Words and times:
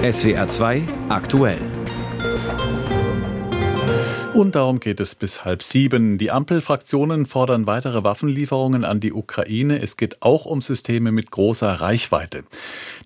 SWR 0.00 0.46
2 0.46 0.82
aktuell. 1.08 1.58
Und 4.32 4.54
darum 4.54 4.78
geht 4.78 5.00
es 5.00 5.16
bis 5.16 5.44
halb 5.44 5.60
sieben. 5.60 6.18
Die 6.18 6.30
Ampelfraktionen 6.30 7.26
fordern 7.26 7.66
weitere 7.66 8.04
Waffenlieferungen 8.04 8.84
an 8.84 9.00
die 9.00 9.12
Ukraine. 9.12 9.82
Es 9.82 9.96
geht 9.96 10.22
auch 10.22 10.46
um 10.46 10.62
Systeme 10.62 11.10
mit 11.10 11.32
großer 11.32 11.80
Reichweite. 11.80 12.44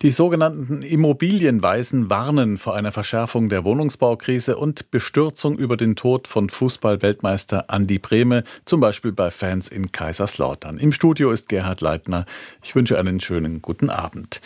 Die 0.02 0.11
sogenannten 0.11 0.82
Immobilienweisen 0.82 2.11
warnen 2.11 2.59
vor 2.59 2.75
einer 2.75 2.93
Verschärfung 2.93 3.48
der 3.48 3.64
Wohnungsbaukrise 3.64 4.59
und 4.59 4.90
Bestürzung 4.90 5.56
über 5.56 5.79
den 5.79 5.96
Tod 5.96 6.29
von 6.29 6.50
Fußballweltmeister 6.50 7.70
Andi 7.70 7.98
Brehme, 8.00 8.45
zum 8.66 8.80
Beispiel 8.80 9.12
bei 9.12 9.30
Fans 9.30 9.68
in 9.68 9.93
Kaiserslautern. 9.93 10.77
Im 10.77 10.93
Studio 10.93 11.30
ist 11.30 11.48
Gerhard 11.48 11.80
Leitner. 11.80 12.27
Ich 12.62 12.74
wünsche 12.74 12.98
einen 12.98 13.18
schönen 13.18 13.62
guten 13.62 13.88
Abend. 13.88 14.43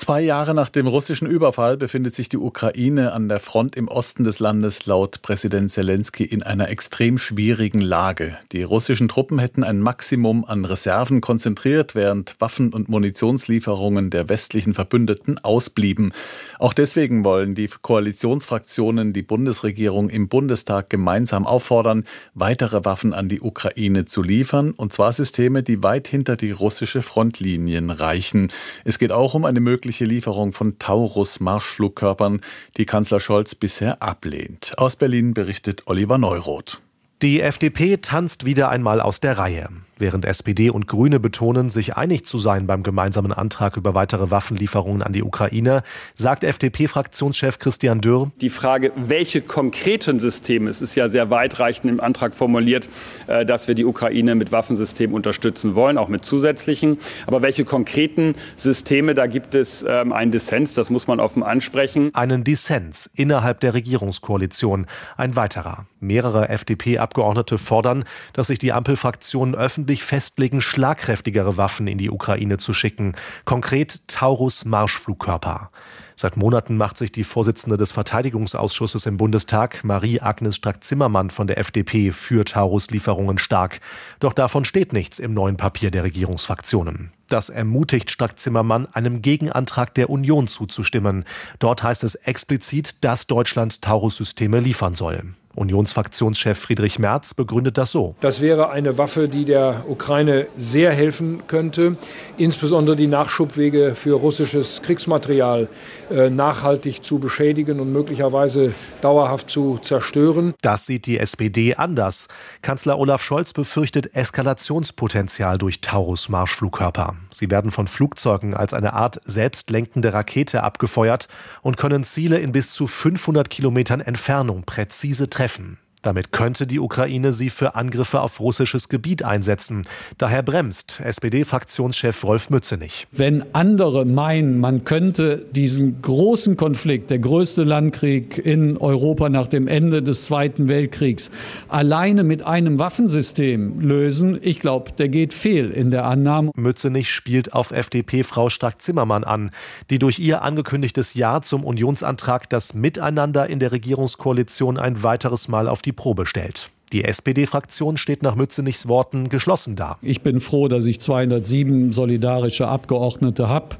Zwei 0.00 0.22
Jahre 0.22 0.54
nach 0.54 0.70
dem 0.70 0.86
russischen 0.86 1.28
Überfall 1.28 1.76
befindet 1.76 2.14
sich 2.14 2.30
die 2.30 2.38
Ukraine 2.38 3.12
an 3.12 3.28
der 3.28 3.38
Front 3.38 3.76
im 3.76 3.86
Osten 3.86 4.24
des 4.24 4.40
Landes 4.40 4.86
laut 4.86 5.20
Präsident 5.20 5.70
Zelensky 5.70 6.24
in 6.24 6.42
einer 6.42 6.70
extrem 6.70 7.18
schwierigen 7.18 7.82
Lage. 7.82 8.38
Die 8.52 8.62
russischen 8.62 9.08
Truppen 9.08 9.38
hätten 9.38 9.62
ein 9.62 9.78
Maximum 9.78 10.46
an 10.46 10.64
Reserven 10.64 11.20
konzentriert, 11.20 11.94
während 11.94 12.36
Waffen- 12.40 12.72
und 12.72 12.88
Munitionslieferungen 12.88 14.08
der 14.08 14.30
westlichen 14.30 14.72
Verbündeten 14.72 15.38
ausblieben. 15.38 16.14
Auch 16.58 16.72
deswegen 16.72 17.22
wollen 17.22 17.54
die 17.54 17.68
Koalitionsfraktionen 17.68 19.12
die 19.12 19.22
Bundesregierung 19.22 20.08
im 20.08 20.28
Bundestag 20.28 20.88
gemeinsam 20.88 21.46
auffordern, 21.46 22.04
weitere 22.32 22.86
Waffen 22.86 23.12
an 23.12 23.28
die 23.28 23.42
Ukraine 23.42 24.06
zu 24.06 24.22
liefern, 24.22 24.70
und 24.70 24.94
zwar 24.94 25.12
Systeme, 25.12 25.62
die 25.62 25.82
weit 25.82 26.08
hinter 26.08 26.36
die 26.36 26.52
russische 26.52 27.02
Frontlinien 27.02 27.90
reichen. 27.90 28.48
Es 28.86 28.98
geht 28.98 29.12
auch 29.12 29.34
um 29.34 29.44
eine 29.44 29.60
mögliche 29.60 29.89
mögliche 29.90 30.04
Lieferung 30.04 30.52
von 30.52 30.78
Taurus-Marschflugkörpern, 30.78 32.42
die 32.76 32.86
Kanzler 32.86 33.18
Scholz 33.18 33.56
bisher 33.56 34.00
ablehnt. 34.00 34.72
Aus 34.76 34.94
Berlin 34.94 35.34
berichtet 35.34 35.82
Oliver 35.86 36.16
Neuroth. 36.16 36.80
Die 37.22 37.40
FDP 37.40 37.96
tanzt 37.96 38.46
wieder 38.46 38.68
einmal 38.68 39.00
aus 39.00 39.18
der 39.18 39.36
Reihe. 39.36 39.68
Während 40.00 40.24
SPD 40.24 40.70
und 40.70 40.86
Grüne 40.86 41.20
betonen, 41.20 41.68
sich 41.68 41.94
einig 41.94 42.24
zu 42.24 42.38
sein 42.38 42.66
beim 42.66 42.82
gemeinsamen 42.82 43.32
Antrag 43.32 43.76
über 43.76 43.94
weitere 43.94 44.30
Waffenlieferungen 44.30 45.02
an 45.02 45.12
die 45.12 45.22
Ukraine, 45.22 45.82
sagt 46.14 46.42
FDP-Fraktionschef 46.42 47.58
Christian 47.58 48.00
Dürr. 48.00 48.32
Die 48.40 48.48
Frage, 48.48 48.92
welche 48.96 49.42
konkreten 49.42 50.18
Systeme, 50.18 50.70
es 50.70 50.80
ist 50.80 50.94
ja 50.94 51.10
sehr 51.10 51.28
weitreichend 51.28 51.90
im 51.90 52.00
Antrag 52.00 52.34
formuliert, 52.34 52.88
äh, 53.26 53.44
dass 53.44 53.68
wir 53.68 53.74
die 53.74 53.84
Ukraine 53.84 54.36
mit 54.36 54.52
Waffensystemen 54.52 55.14
unterstützen 55.14 55.74
wollen, 55.74 55.98
auch 55.98 56.08
mit 56.08 56.24
zusätzlichen. 56.24 56.96
Aber 57.26 57.42
welche 57.42 57.66
konkreten 57.66 58.36
Systeme, 58.56 59.12
da 59.12 59.26
gibt 59.26 59.54
es 59.54 59.84
ähm, 59.86 60.14
einen 60.14 60.30
Dissens, 60.30 60.72
das 60.72 60.88
muss 60.88 61.08
man 61.08 61.20
offen 61.20 61.42
ansprechen. 61.42 62.10
Einen 62.14 62.42
Dissens 62.42 63.10
innerhalb 63.14 63.60
der 63.60 63.74
Regierungskoalition. 63.74 64.86
Ein 65.18 65.36
weiterer. 65.36 65.84
Mehrere 66.00 66.48
FDP-Abgeordnete 66.48 67.58
fordern, 67.58 68.04
dass 68.32 68.46
sich 68.46 68.58
die 68.58 68.72
Ampelfraktionen 68.72 69.54
öffentlich 69.54 69.89
öffentlich 69.90 70.04
festlegen, 70.04 70.60
schlagkräftigere 70.60 71.56
Waffen 71.56 71.88
in 71.88 71.98
die 71.98 72.10
Ukraine 72.10 72.58
zu 72.58 72.72
schicken, 72.72 73.16
konkret 73.44 74.06
Taurus-Marschflugkörper. 74.06 75.72
Seit 76.14 76.36
Monaten 76.36 76.76
macht 76.76 76.96
sich 76.96 77.10
die 77.10 77.24
Vorsitzende 77.24 77.76
des 77.76 77.90
Verteidigungsausschusses 77.90 79.06
im 79.06 79.16
Bundestag, 79.16 79.82
Marie-Agnes 79.82 80.54
Strack-Zimmermann 80.54 81.30
von 81.30 81.48
der 81.48 81.58
FDP, 81.58 82.12
für 82.12 82.44
Taurus-Lieferungen 82.44 83.38
stark. 83.38 83.80
Doch 84.20 84.32
davon 84.32 84.64
steht 84.64 84.92
nichts 84.92 85.18
im 85.18 85.34
neuen 85.34 85.56
Papier 85.56 85.90
der 85.90 86.04
Regierungsfraktionen. 86.04 87.10
Das 87.28 87.48
ermutigt 87.48 88.12
Strack-Zimmermann, 88.12 88.86
einem 88.92 89.22
Gegenantrag 89.22 89.92
der 89.94 90.08
Union 90.08 90.46
zuzustimmen. 90.46 91.24
Dort 91.58 91.82
heißt 91.82 92.04
es 92.04 92.14
explizit, 92.14 93.02
dass 93.02 93.26
Deutschland 93.26 93.82
Taurus-Systeme 93.82 94.60
liefern 94.60 94.94
soll. 94.94 95.34
Unionsfraktionschef 95.54 96.58
Friedrich 96.58 96.98
Merz 96.98 97.34
begründet 97.34 97.76
das 97.76 97.90
so. 97.92 98.14
Das 98.20 98.40
wäre 98.40 98.70
eine 98.70 98.98
Waffe, 98.98 99.28
die 99.28 99.44
der 99.44 99.84
Ukraine 99.88 100.46
sehr 100.56 100.92
helfen 100.92 101.42
könnte, 101.48 101.96
insbesondere 102.36 102.96
die 102.96 103.08
Nachschubwege 103.08 103.94
für 103.94 104.14
russisches 104.14 104.80
Kriegsmaterial 104.82 105.68
äh, 106.10 106.30
nachhaltig 106.30 107.04
zu 107.04 107.18
beschädigen 107.18 107.80
und 107.80 107.92
möglicherweise 107.92 108.72
dauerhaft 109.00 109.50
zu 109.50 109.78
zerstören. 109.78 110.54
Das 110.62 110.86
sieht 110.86 111.06
die 111.06 111.18
SPD 111.18 111.74
anders. 111.74 112.28
Kanzler 112.62 112.98
Olaf 112.98 113.22
Scholz 113.22 113.52
befürchtet 113.52 114.14
Eskalationspotenzial 114.14 115.58
durch 115.58 115.80
Taurus-Marschflugkörper. 115.80 117.16
Sie 117.40 117.50
werden 117.50 117.70
von 117.70 117.88
Flugzeugen 117.88 118.52
als 118.52 118.74
eine 118.74 118.92
Art 118.92 119.18
selbstlenkende 119.24 120.12
Rakete 120.12 120.62
abgefeuert 120.62 121.26
und 121.62 121.78
können 121.78 122.04
Ziele 122.04 122.38
in 122.38 122.52
bis 122.52 122.68
zu 122.68 122.86
500 122.86 123.48
Kilometern 123.48 124.02
Entfernung 124.02 124.64
präzise 124.64 125.30
treffen. 125.30 125.78
Damit 126.02 126.32
könnte 126.32 126.66
die 126.66 126.80
Ukraine 126.80 127.34
sie 127.34 127.50
für 127.50 127.74
Angriffe 127.74 128.22
auf 128.22 128.40
russisches 128.40 128.88
Gebiet 128.88 129.22
einsetzen. 129.22 129.82
Daher 130.16 130.42
bremst 130.42 131.00
SPD-Fraktionschef 131.04 132.24
Rolf 132.24 132.48
Mützenich. 132.48 133.06
Wenn 133.12 133.54
andere 133.54 134.06
meinen, 134.06 134.58
man 134.60 134.84
könnte 134.84 135.44
diesen 135.52 136.00
großen 136.00 136.56
Konflikt, 136.56 137.10
der 137.10 137.18
größte 137.18 137.64
Landkrieg 137.64 138.38
in 138.38 138.78
Europa 138.78 139.28
nach 139.28 139.46
dem 139.46 139.68
Ende 139.68 140.02
des 140.02 140.24
Zweiten 140.24 140.68
Weltkriegs, 140.68 141.30
alleine 141.68 142.24
mit 142.24 142.46
einem 142.46 142.78
Waffensystem 142.78 143.80
lösen, 143.80 144.38
ich 144.40 144.58
glaube, 144.58 144.92
der 144.92 145.10
geht 145.10 145.34
fehl 145.34 145.70
in 145.70 145.90
der 145.90 146.06
Annahme. 146.06 146.50
Mützenich 146.54 147.10
spielt 147.10 147.52
auf 147.52 147.72
FDP-Frau 147.72 148.48
Stark-Zimmermann 148.48 149.24
an, 149.24 149.50
die 149.90 149.98
durch 149.98 150.18
ihr 150.18 150.40
angekündigtes 150.40 151.12
Ja 151.12 151.42
zum 151.42 151.62
Unionsantrag 151.62 152.48
das 152.48 152.72
Miteinander 152.72 153.48
in 153.48 153.58
der 153.58 153.72
Regierungskoalition 153.72 154.78
ein 154.78 155.02
weiteres 155.02 155.48
Mal 155.48 155.68
auf 155.68 155.82
die 155.82 155.89
die 155.90 155.92
Probe 155.92 156.24
stellt. 156.24 156.70
Die 156.92 157.04
SPD-Fraktion 157.04 157.96
steht 157.96 158.22
nach 158.22 158.36
Mützenichs 158.36 158.86
Worten 158.88 159.28
geschlossen 159.28 159.76
da. 159.76 159.96
Ich 160.02 160.22
bin 160.22 160.40
froh, 160.40 160.68
dass 160.68 160.86
ich 160.86 161.00
207 161.00 161.92
solidarische 161.92 162.68
Abgeordnete 162.68 163.48
habe. 163.48 163.76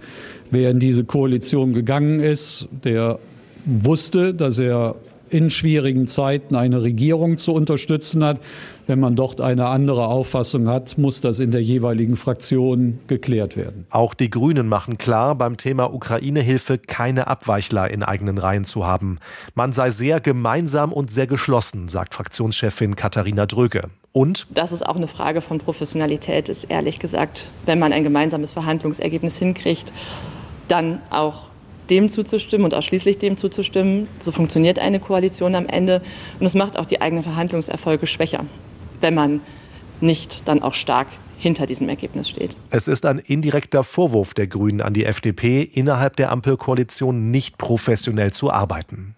Wer 0.50 0.70
in 0.70 0.80
diese 0.80 1.04
Koalition 1.04 1.72
gegangen 1.72 2.20
ist, 2.20 2.68
der 2.84 3.18
wusste, 3.64 4.34
dass 4.34 4.58
er 4.58 4.96
in 5.28 5.50
schwierigen 5.50 6.08
Zeiten 6.08 6.56
eine 6.56 6.82
Regierung 6.82 7.36
zu 7.36 7.52
unterstützen 7.52 8.24
hat. 8.24 8.40
Wenn 8.90 8.98
man 8.98 9.14
dort 9.14 9.40
eine 9.40 9.66
andere 9.66 10.08
Auffassung 10.08 10.66
hat, 10.66 10.98
muss 10.98 11.20
das 11.20 11.38
in 11.38 11.52
der 11.52 11.62
jeweiligen 11.62 12.16
Fraktion 12.16 12.98
geklärt 13.06 13.56
werden. 13.56 13.86
Auch 13.88 14.14
die 14.14 14.30
Grünen 14.30 14.66
machen 14.66 14.98
klar, 14.98 15.36
beim 15.36 15.56
Thema 15.56 15.94
Ukraine-Hilfe 15.94 16.76
keine 16.76 17.28
Abweichler 17.28 17.88
in 17.88 18.02
eigenen 18.02 18.36
Reihen 18.36 18.64
zu 18.64 18.84
haben. 18.84 19.20
Man 19.54 19.72
sei 19.72 19.92
sehr 19.92 20.18
gemeinsam 20.18 20.92
und 20.92 21.12
sehr 21.12 21.28
geschlossen, 21.28 21.88
sagt 21.88 22.14
Fraktionschefin 22.14 22.96
Katharina 22.96 23.46
Dröge. 23.46 23.90
Und? 24.10 24.48
Das 24.50 24.72
ist 24.72 24.84
auch 24.84 24.96
eine 24.96 25.06
Frage 25.06 25.40
von 25.40 25.58
Professionalität, 25.58 26.48
ist 26.48 26.64
ehrlich 26.64 26.98
gesagt, 26.98 27.52
wenn 27.66 27.78
man 27.78 27.92
ein 27.92 28.02
gemeinsames 28.02 28.54
Verhandlungsergebnis 28.54 29.36
hinkriegt, 29.36 29.92
dann 30.66 31.00
auch 31.10 31.46
dem 31.90 32.08
zuzustimmen 32.08 32.64
und 32.64 32.74
ausschließlich 32.74 33.18
dem 33.18 33.36
zuzustimmen. 33.36 34.08
So 34.18 34.32
funktioniert 34.32 34.80
eine 34.80 34.98
Koalition 34.98 35.54
am 35.54 35.66
Ende. 35.66 36.02
Und 36.40 36.46
es 36.46 36.54
macht 36.54 36.76
auch 36.76 36.86
die 36.86 37.00
eigenen 37.00 37.22
Verhandlungserfolge 37.22 38.08
schwächer, 38.08 38.46
wenn 39.00 39.14
man 39.14 39.40
nicht 40.00 40.46
dann 40.46 40.62
auch 40.62 40.74
stark 40.74 41.08
hinter 41.38 41.66
diesem 41.66 41.88
Ergebnis 41.88 42.28
steht. 42.28 42.56
Es 42.70 42.86
ist 42.86 43.06
ein 43.06 43.18
indirekter 43.18 43.82
Vorwurf 43.82 44.34
der 44.34 44.46
Grünen 44.46 44.80
an 44.80 44.92
die 44.92 45.06
FDP, 45.06 45.62
innerhalb 45.62 46.16
der 46.16 46.30
Ampelkoalition 46.30 47.30
nicht 47.30 47.58
professionell 47.58 48.32
zu 48.32 48.50
arbeiten. 48.50 49.16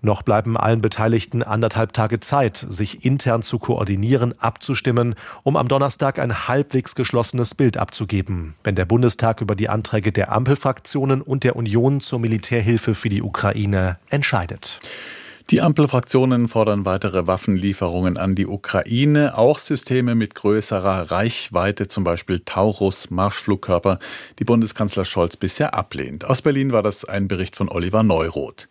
Noch 0.00 0.22
bleiben 0.22 0.56
allen 0.56 0.80
Beteiligten 0.80 1.44
anderthalb 1.44 1.92
Tage 1.92 2.18
Zeit, 2.18 2.56
sich 2.56 3.04
intern 3.04 3.42
zu 3.42 3.60
koordinieren, 3.60 4.34
abzustimmen, 4.40 5.14
um 5.44 5.56
am 5.56 5.68
Donnerstag 5.68 6.18
ein 6.18 6.48
halbwegs 6.48 6.96
geschlossenes 6.96 7.54
Bild 7.54 7.76
abzugeben, 7.76 8.54
wenn 8.64 8.74
der 8.74 8.84
Bundestag 8.84 9.40
über 9.40 9.54
die 9.54 9.68
Anträge 9.68 10.10
der 10.10 10.32
Ampelfraktionen 10.32 11.22
und 11.22 11.44
der 11.44 11.54
Union 11.54 12.00
zur 12.00 12.18
Militärhilfe 12.18 12.96
für 12.96 13.08
die 13.08 13.22
Ukraine 13.22 13.98
entscheidet. 14.10 14.80
Die 15.52 15.60
Ampelfraktionen 15.60 16.48
fordern 16.48 16.86
weitere 16.86 17.26
Waffenlieferungen 17.26 18.16
an 18.16 18.34
die 18.34 18.46
Ukraine, 18.46 19.36
auch 19.36 19.58
Systeme 19.58 20.14
mit 20.14 20.34
größerer 20.34 21.10
Reichweite, 21.10 21.88
zum 21.88 22.04
Beispiel 22.04 22.40
Taurus-Marschflugkörper, 22.40 23.98
die 24.38 24.44
Bundeskanzler 24.44 25.04
Scholz 25.04 25.36
bisher 25.36 25.74
ablehnt. 25.74 26.24
Aus 26.24 26.40
Berlin 26.40 26.72
war 26.72 26.82
das 26.82 27.04
ein 27.04 27.28
Bericht 27.28 27.54
von 27.54 27.68
Oliver 27.68 28.02
Neuroth. 28.02 28.70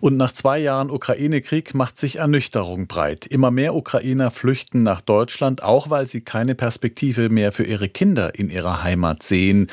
Und 0.00 0.16
nach 0.16 0.32
zwei 0.32 0.58
Jahren 0.58 0.90
Ukraine-Krieg 0.90 1.74
macht 1.74 1.98
sich 1.98 2.16
Ernüchterung 2.16 2.86
breit. 2.86 3.26
Immer 3.26 3.50
mehr 3.50 3.74
Ukrainer 3.74 4.30
flüchten 4.30 4.82
nach 4.82 5.00
Deutschland, 5.00 5.62
auch 5.62 5.90
weil 5.90 6.06
sie 6.06 6.20
keine 6.20 6.54
Perspektive 6.54 7.28
mehr 7.28 7.52
für 7.52 7.64
ihre 7.64 7.88
Kinder 7.88 8.34
in 8.34 8.50
ihrer 8.50 8.82
Heimat 8.82 9.22
sehen. 9.22 9.66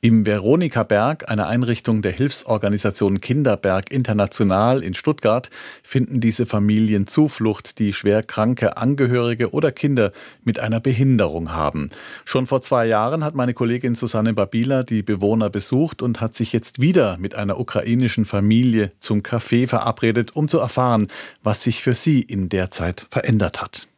Im 0.00 0.26
Veronikaberg, 0.26 1.30
einer 1.30 1.48
Einrichtung 1.48 2.02
der 2.02 2.12
Hilfsorganisation 2.12 3.20
Kinderberg 3.20 3.90
International 3.90 4.82
in 4.82 4.94
Stuttgart, 4.94 5.50
finden 5.82 6.20
diese 6.20 6.46
Familien 6.46 7.06
Zuflucht, 7.06 7.78
die 7.78 7.92
schwer 7.92 8.22
kranke 8.22 8.76
Angehörige 8.76 9.52
oder 9.52 9.72
Kinder 9.72 10.12
mit 10.44 10.60
einer 10.60 10.80
Behinderung 10.80 11.52
haben. 11.52 11.90
Schon 12.24 12.46
vor 12.46 12.62
zwei 12.62 12.86
Jahren 12.86 13.24
hat 13.24 13.34
meine 13.34 13.54
Kollegin 13.54 13.94
Susanne 13.94 14.34
Babila 14.34 14.82
die 14.82 15.02
Bewohner 15.02 15.50
besucht 15.50 16.02
und 16.02 16.20
hat 16.20 16.34
sich 16.34 16.52
jetzt 16.52 16.80
wieder 16.80 17.16
mit 17.18 17.34
einer 17.34 17.58
ukrainischen 17.58 18.24
Familie 18.24 18.92
zum 19.00 19.19
Café 19.22 19.66
verabredet, 19.66 20.36
um 20.36 20.48
zu 20.48 20.58
erfahren, 20.58 21.08
was 21.42 21.62
sich 21.62 21.82
für 21.82 21.94
sie 21.94 22.20
in 22.20 22.48
der 22.48 22.70
Zeit 22.70 23.06
verändert 23.10 23.60
hat. 23.60 23.88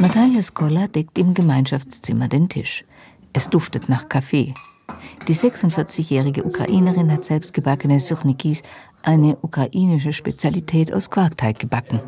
Natalia 0.00 0.42
Skola 0.42 0.88
deckt 0.88 1.18
im 1.18 1.34
Gemeinschaftszimmer 1.34 2.28
den 2.28 2.48
Tisch. 2.48 2.84
Es 3.32 3.48
duftet 3.48 3.88
nach 3.88 4.08
Kaffee. 4.08 4.54
Die 5.28 5.34
46-jährige 5.34 6.44
Ukrainerin 6.44 7.10
hat 7.12 7.24
selbstgebackene 7.24 8.00
Surnikis, 8.00 8.62
eine 9.02 9.36
ukrainische 9.42 10.12
Spezialität 10.12 10.92
aus 10.92 11.10
Quarkteig 11.10 11.58
gebacken. 11.58 12.00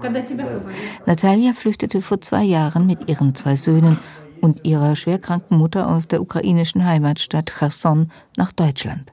Natalia 1.07 1.53
flüchtete 1.53 2.01
vor 2.03 2.21
zwei 2.21 2.43
Jahren 2.43 2.87
mit 2.87 3.09
ihren 3.09 3.35
zwei 3.35 3.57
Söhnen 3.57 3.99
und 4.45 4.65
ihrer 4.65 4.95
schwerkranken 4.95 5.57
Mutter 5.57 5.89
aus 5.89 6.07
der 6.07 6.21
ukrainischen 6.21 6.85
Heimatstadt 6.85 7.51
Cherson 7.59 8.13
nach 8.37 8.53
Deutschland. 8.53 9.13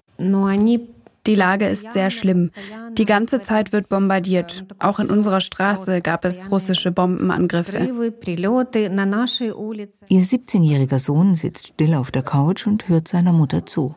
Die 1.28 1.36
Lage 1.36 1.68
ist 1.68 1.94
sehr 1.94 2.10
schlimm. 2.10 2.50
Die 2.98 3.06
ganze 3.06 3.42
Zeit 3.42 3.72
wird 3.74 3.90
bombardiert. 3.90 4.66
Auch 4.80 5.00
in 5.00 5.10
unserer 5.10 5.40
Straße 5.40 6.02
gab 6.02 6.26
es 6.26 6.52
russische 6.52 6.92
Bombenangriffe. 6.92 7.78
Ihr 7.78 7.86
17-jähriger 10.26 11.00
Sohn 11.00 11.36
sitzt 11.36 11.68
still 11.68 11.94
auf 11.94 12.12
der 12.12 12.24
Couch 12.24 12.68
und 12.68 12.90
hört 12.90 13.08
seiner 13.08 13.34
Mutter 13.34 13.66
zu. 13.66 13.96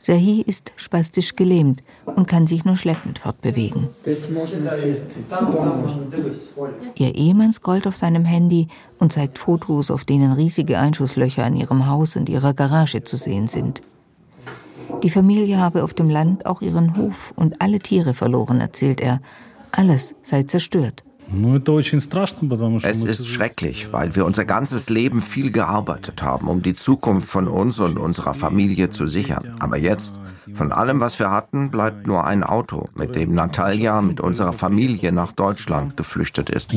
Serhi 0.00 0.40
ist 0.40 0.72
spastisch 0.76 1.36
gelähmt 1.36 1.82
und 2.06 2.26
kann 2.26 2.46
sich 2.46 2.64
nur 2.64 2.76
schleppend 2.76 3.18
fortbewegen. 3.18 3.88
Ihr 6.94 7.14
Ehemann 7.14 7.52
scrollt 7.52 7.86
auf 7.86 7.96
seinem 7.96 8.24
Handy 8.24 8.68
und 8.98 9.12
zeigt 9.12 9.38
Fotos, 9.38 9.90
auf 9.90 10.04
denen 10.04 10.32
riesige 10.32 10.78
Einschusslöcher 10.78 11.44
an 11.44 11.54
ihrem 11.54 11.86
Haus 11.86 12.16
und 12.16 12.30
ihrer 12.30 12.54
Garage 12.54 13.04
zu 13.04 13.18
sehen 13.18 13.46
sind. 13.46 13.82
Die 15.02 15.10
Familie 15.10 15.58
habe 15.58 15.84
auf 15.84 15.94
dem 15.94 16.10
Land 16.10 16.46
auch 16.46 16.62
ihren 16.62 16.96
Hof 16.96 17.32
und 17.36 17.60
alle 17.60 17.78
Tiere 17.78 18.14
verloren, 18.14 18.60
erzählt 18.60 19.00
er. 19.00 19.20
Alles 19.70 20.14
sei 20.22 20.42
zerstört. 20.42 21.04
Es 22.82 23.02
ist 23.02 23.28
schrecklich, 23.28 23.92
weil 23.92 24.16
wir 24.16 24.26
unser 24.26 24.44
ganzes 24.44 24.90
Leben 24.90 25.20
viel 25.20 25.52
gearbeitet 25.52 26.22
haben, 26.22 26.48
um 26.48 26.62
die 26.62 26.74
Zukunft 26.74 27.28
von 27.28 27.46
uns 27.46 27.78
und 27.78 27.98
unserer 27.98 28.34
Familie 28.34 28.90
zu 28.90 29.06
sichern. 29.06 29.54
Aber 29.60 29.76
jetzt, 29.76 30.18
von 30.54 30.72
allem, 30.72 30.98
was 31.00 31.18
wir 31.18 31.30
hatten, 31.30 31.70
bleibt 31.70 32.06
nur 32.06 32.24
ein 32.24 32.42
Auto, 32.42 32.88
mit 32.94 33.14
dem 33.14 33.32
Natalia 33.32 34.00
mit 34.00 34.20
unserer 34.20 34.52
Familie 34.52 35.12
nach 35.12 35.32
Deutschland 35.32 35.96
geflüchtet 35.96 36.50
ist. 36.50 36.72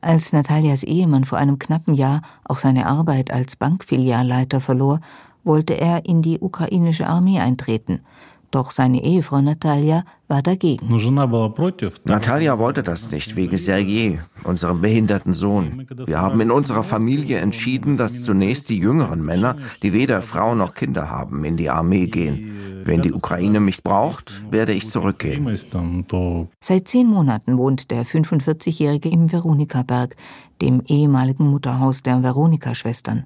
Als 0.00 0.32
Natalias 0.32 0.82
Ehemann 0.82 1.24
vor 1.24 1.38
einem 1.38 1.58
knappen 1.58 1.94
Jahr 1.94 2.22
auch 2.44 2.58
seine 2.58 2.86
Arbeit 2.86 3.32
als 3.32 3.56
Bankfilialleiter 3.56 4.60
verlor, 4.60 5.00
wollte 5.44 5.74
er 5.74 6.06
in 6.06 6.22
die 6.22 6.38
ukrainische 6.38 7.06
Armee 7.06 7.38
eintreten. 7.40 8.00
Doch 8.54 8.70
seine 8.70 9.02
Ehefrau 9.02 9.40
Natalia 9.40 10.04
war 10.28 10.40
dagegen. 10.40 10.86
Natalia 12.04 12.56
wollte 12.56 12.84
das 12.84 13.10
nicht 13.10 13.34
wegen 13.34 13.58
Sergei, 13.58 14.20
unserem 14.44 14.80
behinderten 14.80 15.32
Sohn. 15.32 15.88
Wir 16.06 16.20
haben 16.20 16.40
in 16.40 16.52
unserer 16.52 16.84
Familie 16.84 17.38
entschieden, 17.38 17.98
dass 17.98 18.22
zunächst 18.22 18.68
die 18.68 18.78
jüngeren 18.78 19.24
Männer, 19.24 19.56
die 19.82 19.92
weder 19.92 20.22
Frau 20.22 20.54
noch 20.54 20.74
Kinder 20.74 21.10
haben, 21.10 21.44
in 21.44 21.56
die 21.56 21.68
Armee 21.68 22.06
gehen. 22.06 22.84
Wenn 22.84 23.02
die 23.02 23.12
Ukraine 23.12 23.58
mich 23.58 23.82
braucht, 23.82 24.44
werde 24.52 24.72
ich 24.72 24.88
zurückgehen. 24.88 25.44
Seit 26.60 26.86
zehn 26.86 27.08
Monaten 27.08 27.58
wohnt 27.58 27.90
der 27.90 28.06
45-Jährige 28.06 29.08
im 29.08 29.30
Veronikaberg, 29.30 30.14
dem 30.62 30.80
ehemaligen 30.86 31.50
Mutterhaus 31.50 32.04
der 32.04 32.22
Veronika-Schwestern. 32.22 33.24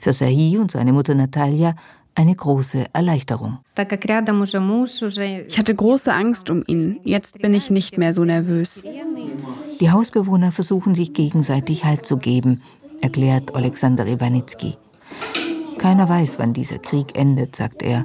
Für 0.00 0.12
Sahi 0.12 0.58
und 0.58 0.72
seine 0.72 0.92
Mutter 0.92 1.14
Natalia 1.14 1.76
eine 2.18 2.34
große 2.34 2.86
Erleichterung. 2.92 3.58
Ich 3.76 5.58
hatte 5.58 5.74
große 5.74 6.12
Angst 6.12 6.50
um 6.50 6.64
ihn. 6.66 6.98
Jetzt 7.04 7.38
bin 7.38 7.54
ich 7.54 7.70
nicht 7.70 7.96
mehr 7.96 8.12
so 8.12 8.24
nervös. 8.24 8.82
Die 9.80 9.90
Hausbewohner 9.90 10.50
versuchen 10.50 10.96
sich 10.96 11.12
gegenseitig 11.12 11.84
Halt 11.84 12.06
zu 12.06 12.16
geben, 12.16 12.62
erklärt 13.00 13.54
Alexander 13.54 14.04
Iwanitsky. 14.04 14.76
Keiner 15.78 16.08
weiß, 16.08 16.40
wann 16.40 16.52
dieser 16.52 16.78
Krieg 16.78 17.16
endet, 17.16 17.54
sagt 17.54 17.82
er. 17.82 18.04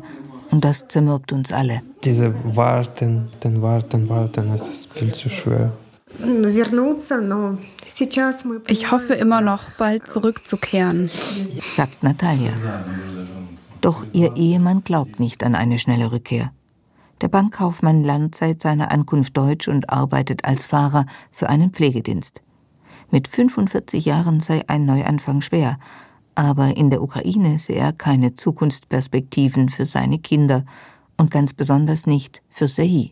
Und 0.51 0.63
das 0.63 0.87
zermürbt 0.87 1.33
uns 1.33 1.51
alle. 1.51 1.81
Diese 2.03 2.35
Warten, 2.55 3.29
den 3.43 3.63
Warten, 3.63 4.07
Warten, 4.09 4.51
es 4.53 4.69
ist 4.69 4.93
viel 4.93 5.11
zu 5.13 5.29
schwer. 5.29 5.73
Ich 8.67 8.91
hoffe 8.91 9.13
immer 9.15 9.41
noch, 9.41 9.71
bald 9.71 10.07
zurückzukehren, 10.07 11.09
sagt 11.75 12.03
Natalia. 12.03 12.51
Doch 13.83 14.05
ihr 14.13 14.37
Ehemann 14.37 14.85
glaubt 14.85 15.19
nicht 15.19 15.43
an 15.43 15.55
eine 15.55 15.77
schnelle 15.77 16.13
Rückkehr. 16.13 16.53
Der 17.19 17.27
Bankkaufmann 17.27 18.05
lernt 18.05 18.33
seit 18.33 18.61
seiner 18.61 18.93
Ankunft 18.93 19.35
Deutsch 19.35 19.67
und 19.67 19.89
arbeitet 19.89 20.45
als 20.45 20.65
Fahrer 20.65 21.05
für 21.31 21.49
einen 21.49 21.71
Pflegedienst. 21.71 22.41
Mit 23.11 23.27
45 23.27 24.05
Jahren 24.05 24.39
sei 24.39 24.63
ein 24.69 24.85
Neuanfang 24.85 25.41
schwer, 25.41 25.79
aber 26.33 26.77
in 26.77 26.91
der 26.91 27.01
Ukraine 27.01 27.59
sehe 27.59 27.75
er 27.75 27.91
keine 27.91 28.35
Zukunftsperspektiven 28.35 29.67
für 29.67 29.85
seine 29.85 30.17
Kinder 30.17 30.63
und 31.17 31.29
ganz 31.29 31.53
besonders 31.53 32.07
nicht 32.07 32.41
für 32.47 32.69
Sehi. 32.69 33.11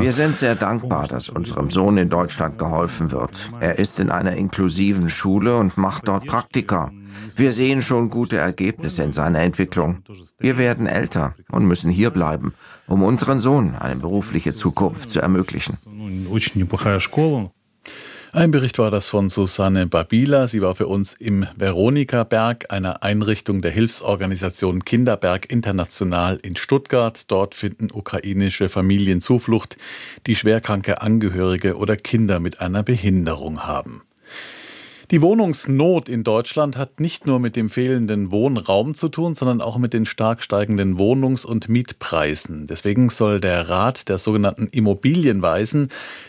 Wir 0.00 0.10
sind 0.10 0.34
sehr 0.34 0.56
dankbar, 0.56 1.06
dass 1.06 1.28
unserem 1.28 1.70
Sohn 1.70 1.96
in 1.96 2.08
Deutschland 2.08 2.58
geholfen 2.58 3.12
wird. 3.12 3.48
Er 3.60 3.78
ist 3.78 4.00
in 4.00 4.10
einer 4.10 4.34
inklusiven 4.34 5.08
Schule 5.08 5.56
und 5.58 5.78
macht 5.78 6.08
dort 6.08 6.26
Praktika. 6.26 6.90
Wir 7.36 7.52
sehen 7.52 7.82
schon 7.82 8.10
gute 8.10 8.38
Ergebnisse 8.38 9.04
in 9.04 9.12
seiner 9.12 9.42
Entwicklung. 9.42 10.02
Wir 10.40 10.58
werden 10.58 10.86
älter 10.86 11.36
und 11.52 11.66
müssen 11.66 11.88
hier 11.88 12.10
bleiben, 12.10 12.52
um 12.88 13.04
unseren 13.04 13.38
Sohn 13.38 13.76
eine 13.76 14.00
berufliche 14.00 14.54
Zukunft 14.54 15.10
zu 15.10 15.20
ermöglichen. 15.20 15.78
Ein 18.32 18.52
Bericht 18.52 18.78
war 18.78 18.92
das 18.92 19.08
von 19.08 19.28
Susanne 19.28 19.88
Babila. 19.88 20.46
Sie 20.46 20.62
war 20.62 20.76
für 20.76 20.86
uns 20.86 21.14
im 21.14 21.48
Veronikaberg, 21.56 22.72
einer 22.72 23.02
Einrichtung 23.02 23.60
der 23.60 23.72
Hilfsorganisation 23.72 24.84
Kinderberg 24.84 25.50
International 25.50 26.38
in 26.40 26.54
Stuttgart. 26.54 27.28
Dort 27.28 27.56
finden 27.56 27.88
ukrainische 27.92 28.68
Familien 28.68 29.20
Zuflucht, 29.20 29.78
die 30.28 30.36
schwerkranke 30.36 31.02
Angehörige 31.02 31.76
oder 31.76 31.96
Kinder 31.96 32.38
mit 32.38 32.60
einer 32.60 32.84
Behinderung 32.84 33.64
haben. 33.66 34.02
Die 35.10 35.22
Wohnungsnot 35.22 36.08
in 36.08 36.22
Deutschland 36.22 36.76
hat 36.76 37.00
nicht 37.00 37.26
nur 37.26 37.40
mit 37.40 37.56
dem 37.56 37.68
fehlenden 37.68 38.30
Wohnraum 38.30 38.94
zu 38.94 39.08
tun, 39.08 39.34
sondern 39.34 39.60
auch 39.60 39.76
mit 39.76 39.92
den 39.92 40.06
stark 40.06 40.40
steigenden 40.40 40.98
Wohnungs- 40.98 41.44
und 41.44 41.68
Mietpreisen. 41.68 42.68
Deswegen 42.68 43.08
soll 43.08 43.40
der 43.40 43.68
Rat 43.68 44.08
der 44.08 44.18
sogenannten 44.18 44.68
Immobilienweisen, 44.68 45.88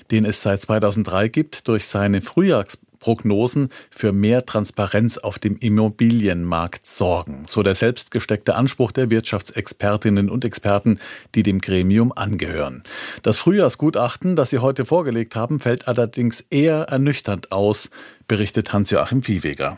den 0.09 0.25
es 0.25 0.41
seit 0.41 0.63
2003 0.63 1.27
gibt, 1.27 1.67
durch 1.67 1.85
seine 1.85 2.21
Frühjahrs 2.21 2.79
Prognosen 3.01 3.69
für 3.89 4.13
mehr 4.13 4.45
Transparenz 4.45 5.17
auf 5.17 5.39
dem 5.39 5.57
Immobilienmarkt 5.57 6.85
sorgen. 6.85 7.43
So 7.47 7.63
der 7.63 7.75
selbstgesteckte 7.75 8.55
Anspruch 8.55 8.93
der 8.93 9.09
Wirtschaftsexpertinnen 9.09 10.29
und 10.29 10.45
Experten, 10.45 10.99
die 11.35 11.43
dem 11.43 11.59
Gremium 11.59 12.13
angehören. 12.13 12.83
Das 13.23 13.37
Frühjahrsgutachten, 13.37 14.37
das 14.37 14.51
Sie 14.51 14.59
heute 14.59 14.85
vorgelegt 14.85 15.35
haben, 15.35 15.59
fällt 15.59 15.89
allerdings 15.89 16.45
eher 16.49 16.83
ernüchternd 16.83 17.51
aus, 17.51 17.89
berichtet 18.29 18.71
Hans-Joachim 18.71 19.23
Viehweger. 19.23 19.77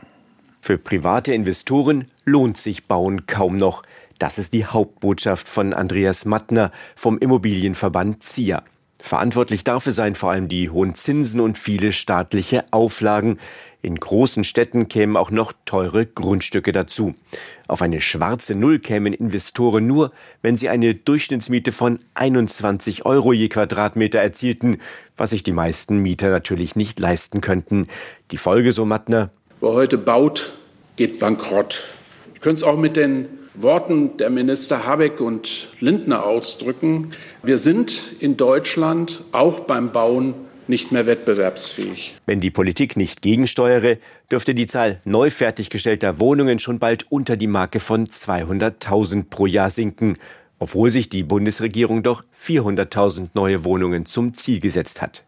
Für 0.62 0.78
private 0.78 1.34
Investoren 1.34 2.06
lohnt 2.26 2.58
sich 2.58 2.86
Bauen 2.86 3.26
kaum 3.26 3.58
noch. 3.58 3.84
Das 4.20 4.38
ist 4.38 4.54
die 4.54 4.66
Hauptbotschaft 4.66 5.50
von 5.50 5.74
Andreas 5.74 6.26
Mattner 6.26 6.72
vom 6.96 7.18
Immobilienverband 7.18 8.24
ZIA. 8.24 8.64
Verantwortlich 9.06 9.66
dafür 9.66 9.92
seien 9.92 10.16
vor 10.16 10.32
allem 10.32 10.48
die 10.48 10.70
hohen 10.70 10.96
Zinsen 10.96 11.42
und 11.42 11.58
viele 11.58 11.92
staatliche 11.92 12.64
Auflagen. 12.72 13.38
In 13.82 13.98
großen 13.98 14.46
Städten 14.46 14.88
kämen 14.88 15.18
auch 15.18 15.30
noch 15.30 15.52
teure 15.66 16.06
Grundstücke 16.06 16.72
dazu. 16.72 17.14
Auf 17.68 17.82
eine 17.82 18.00
schwarze 18.00 18.56
Null 18.56 18.80
kämen 18.80 19.12
Investoren 19.12 19.86
nur, 19.88 20.14
wenn 20.42 20.56
sie 20.56 20.70
eine 20.70 20.96
Durchschnittsmiete 20.96 21.74
von 21.74 22.00
21 22.14 23.06
Euro 23.06 23.34
je 23.34 23.50
Quadratmeter 23.50 24.20
erzielten, 24.20 24.78
was 25.18 25.32
sich 25.32 25.44
die 25.44 25.52
meisten 25.52 25.98
Mieter 25.98 26.30
natürlich 26.30 26.78
nicht 26.78 26.98
leisten 26.98 27.42
könnten. 27.42 27.88
Die 28.32 28.38
Folge, 28.38 28.72
so 28.72 28.86
Mattner. 28.86 29.32
Wer 29.60 29.72
heute 29.72 29.98
baut, 29.98 30.54
geht 30.96 31.20
bankrott. 31.20 31.84
Ich 32.36 32.40
könnte 32.40 32.60
es 32.60 32.64
auch 32.64 32.78
mit 32.78 32.96
den 32.96 33.28
Worten 33.56 34.18
der 34.18 34.30
Minister 34.30 34.86
Habeck 34.86 35.22
und 35.22 35.70
Lindner 35.80 36.26
ausdrücken. 36.26 37.14
Wir 37.44 37.58
sind 37.58 38.14
in 38.20 38.36
Deutschland 38.36 39.22
auch 39.32 39.62
beim 39.62 39.92
Bauen 39.92 40.34
nicht 40.68 40.92
mehr 40.92 41.06
wettbewerbsfähig. 41.06 42.16
Wenn 42.26 42.40
die 42.40 42.50
Politik 42.50 42.98
nicht 42.98 43.22
gegensteuere, 43.22 43.98
dürfte 44.32 44.56
die 44.56 44.66
Zahl 44.66 45.00
neu 45.06 45.30
fertiggestellter 45.30 46.20
Wohnungen 46.20 46.58
schon 46.58 46.80
bald 46.80 47.12
unter 47.12 47.36
die 47.36 47.48
Marke 47.48 47.80
von 47.80 48.08
200.000 48.08 49.30
pro 49.30 49.46
Jahr 49.46 49.70
sinken, 49.70 50.18
obwohl 50.58 50.90
sich 50.90 51.10
die 51.10 51.24
Bundesregierung 51.24 52.02
doch 52.02 52.24
400.000 52.40 53.30
neue 53.34 53.64
Wohnungen 53.66 54.06
zum 54.06 54.34
Ziel 54.34 54.60
gesetzt 54.60 55.02
hat. 55.02 55.26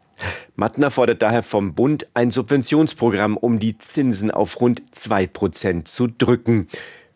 Mattner 0.55 0.89
fordert 0.89 1.22
daher 1.22 1.44
vom 1.44 1.75
Bund 1.75 2.08
ein 2.13 2.32
Subventionsprogramm, 2.32 3.36
um 3.36 3.60
die 3.60 3.77
Zinsen 3.77 4.32
auf 4.32 4.62
rund 4.62 4.82
2 4.91 5.27
Prozent 5.27 5.88
zu 5.89 6.08
drücken. 6.08 6.70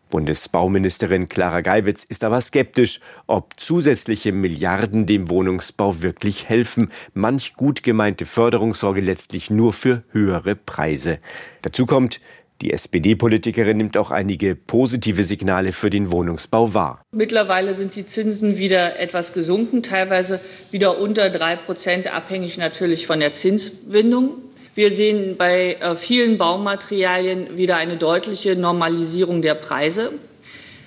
Bundesbauministerin 0.09 1.29
Clara 1.29 1.61
Geiwitz 1.61 2.03
ist 2.03 2.23
aber 2.23 2.41
skeptisch, 2.41 2.99
ob 3.27 3.59
zusätzliche 3.59 4.31
Milliarden 4.31 5.05
dem 5.05 5.29
Wohnungsbau 5.29 6.01
wirklich 6.01 6.49
helfen. 6.49 6.91
Manch 7.13 7.53
gut 7.53 7.83
gemeinte 7.83 8.25
Förderung 8.25 8.73
sorge 8.73 9.01
letztlich 9.01 9.49
nur 9.49 9.73
für 9.73 10.03
höhere 10.11 10.55
Preise. 10.55 11.19
Dazu 11.61 11.85
kommt, 11.85 12.19
die 12.61 12.73
SPD-Politikerin 12.73 13.77
nimmt 13.77 13.95
auch 13.95 14.11
einige 14.11 14.53
positive 14.53 15.23
Signale 15.23 15.71
für 15.71 15.89
den 15.89 16.11
Wohnungsbau 16.11 16.73
wahr. 16.73 17.01
Mittlerweile 17.11 17.73
sind 17.73 17.95
die 17.95 18.05
Zinsen 18.05 18.57
wieder 18.57 18.99
etwas 18.99 19.31
gesunken, 19.31 19.81
teilweise 19.81 20.41
wieder 20.69 20.99
unter 20.99 21.29
drei 21.29 21.55
Prozent, 21.55 22.13
abhängig 22.13 22.57
natürlich 22.57 23.07
von 23.07 23.21
der 23.21 23.31
Zinsbindung. 23.31 24.41
Wir 24.79 24.93
sehen 24.93 25.35
bei 25.35 25.73
äh, 25.81 25.97
vielen 25.97 26.37
Baumaterialien 26.37 27.57
wieder 27.57 27.75
eine 27.75 27.97
deutliche 27.97 28.55
Normalisierung 28.55 29.41
der 29.41 29.55
Preise. 29.55 30.13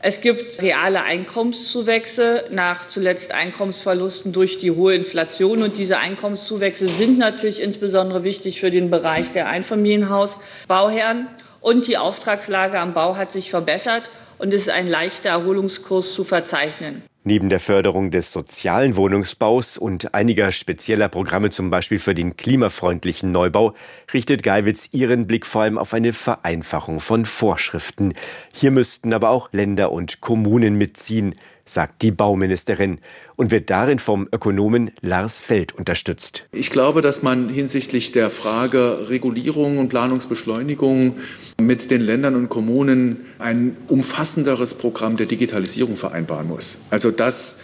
Es 0.00 0.22
gibt 0.22 0.62
reale 0.62 1.02
Einkommenszuwächse 1.02 2.44
nach 2.50 2.86
zuletzt 2.86 3.34
Einkommensverlusten 3.34 4.32
durch 4.32 4.56
die 4.56 4.70
hohe 4.70 4.94
Inflation. 4.94 5.62
Und 5.62 5.76
diese 5.76 5.98
Einkommenszuwächse 5.98 6.88
sind 6.88 7.18
natürlich 7.18 7.60
insbesondere 7.60 8.24
wichtig 8.24 8.60
für 8.60 8.70
den 8.70 8.88
Bereich 8.88 9.30
der 9.30 9.50
Einfamilienhausbauherren. 9.50 11.26
Und 11.60 11.86
die 11.86 11.98
Auftragslage 11.98 12.80
am 12.80 12.94
Bau 12.94 13.16
hat 13.16 13.30
sich 13.30 13.50
verbessert 13.50 14.10
und 14.38 14.54
es 14.54 14.62
ist 14.62 14.70
ein 14.70 14.86
leichter 14.86 15.28
Erholungskurs 15.28 16.14
zu 16.14 16.24
verzeichnen. 16.24 17.02
Neben 17.24 17.50
der 17.50 17.60
Förderung 17.60 18.10
des 18.10 18.32
sozialen 18.32 18.96
Wohnungsbaus 18.96 19.78
und 19.78 20.12
einiger 20.12 20.50
spezieller 20.50 21.08
Programme, 21.08 21.50
zum 21.50 21.70
Beispiel 21.70 22.00
für 22.00 22.16
den 22.16 22.36
klimafreundlichen 22.36 23.30
Neubau, 23.30 23.74
richtet 24.12 24.42
Geiwitz 24.42 24.88
ihren 24.90 25.28
Blick 25.28 25.46
vor 25.46 25.62
allem 25.62 25.78
auf 25.78 25.94
eine 25.94 26.12
Vereinfachung 26.12 26.98
von 26.98 27.24
Vorschriften. 27.24 28.14
Hier 28.52 28.72
müssten 28.72 29.12
aber 29.12 29.30
auch 29.30 29.50
Länder 29.52 29.92
und 29.92 30.20
Kommunen 30.20 30.76
mitziehen 30.76 31.36
sagt 31.72 32.02
die 32.02 32.10
Bauministerin 32.10 32.98
und 33.36 33.50
wird 33.50 33.70
darin 33.70 33.98
vom 33.98 34.28
Ökonomen 34.32 34.90
Lars 35.00 35.40
Feld 35.40 35.72
unterstützt. 35.72 36.46
Ich 36.52 36.70
glaube, 36.70 37.00
dass 37.00 37.22
man 37.22 37.48
hinsichtlich 37.48 38.12
der 38.12 38.30
Frage 38.30 39.08
Regulierung 39.08 39.78
und 39.78 39.88
Planungsbeschleunigung 39.88 41.16
mit 41.60 41.90
den 41.90 42.00
Ländern 42.00 42.36
und 42.36 42.48
Kommunen 42.48 43.24
ein 43.38 43.76
umfassenderes 43.88 44.74
Programm 44.74 45.16
der 45.16 45.26
Digitalisierung 45.26 45.96
vereinbaren 45.96 46.48
muss. 46.48 46.78
Also 46.90 47.10
dass 47.10 47.58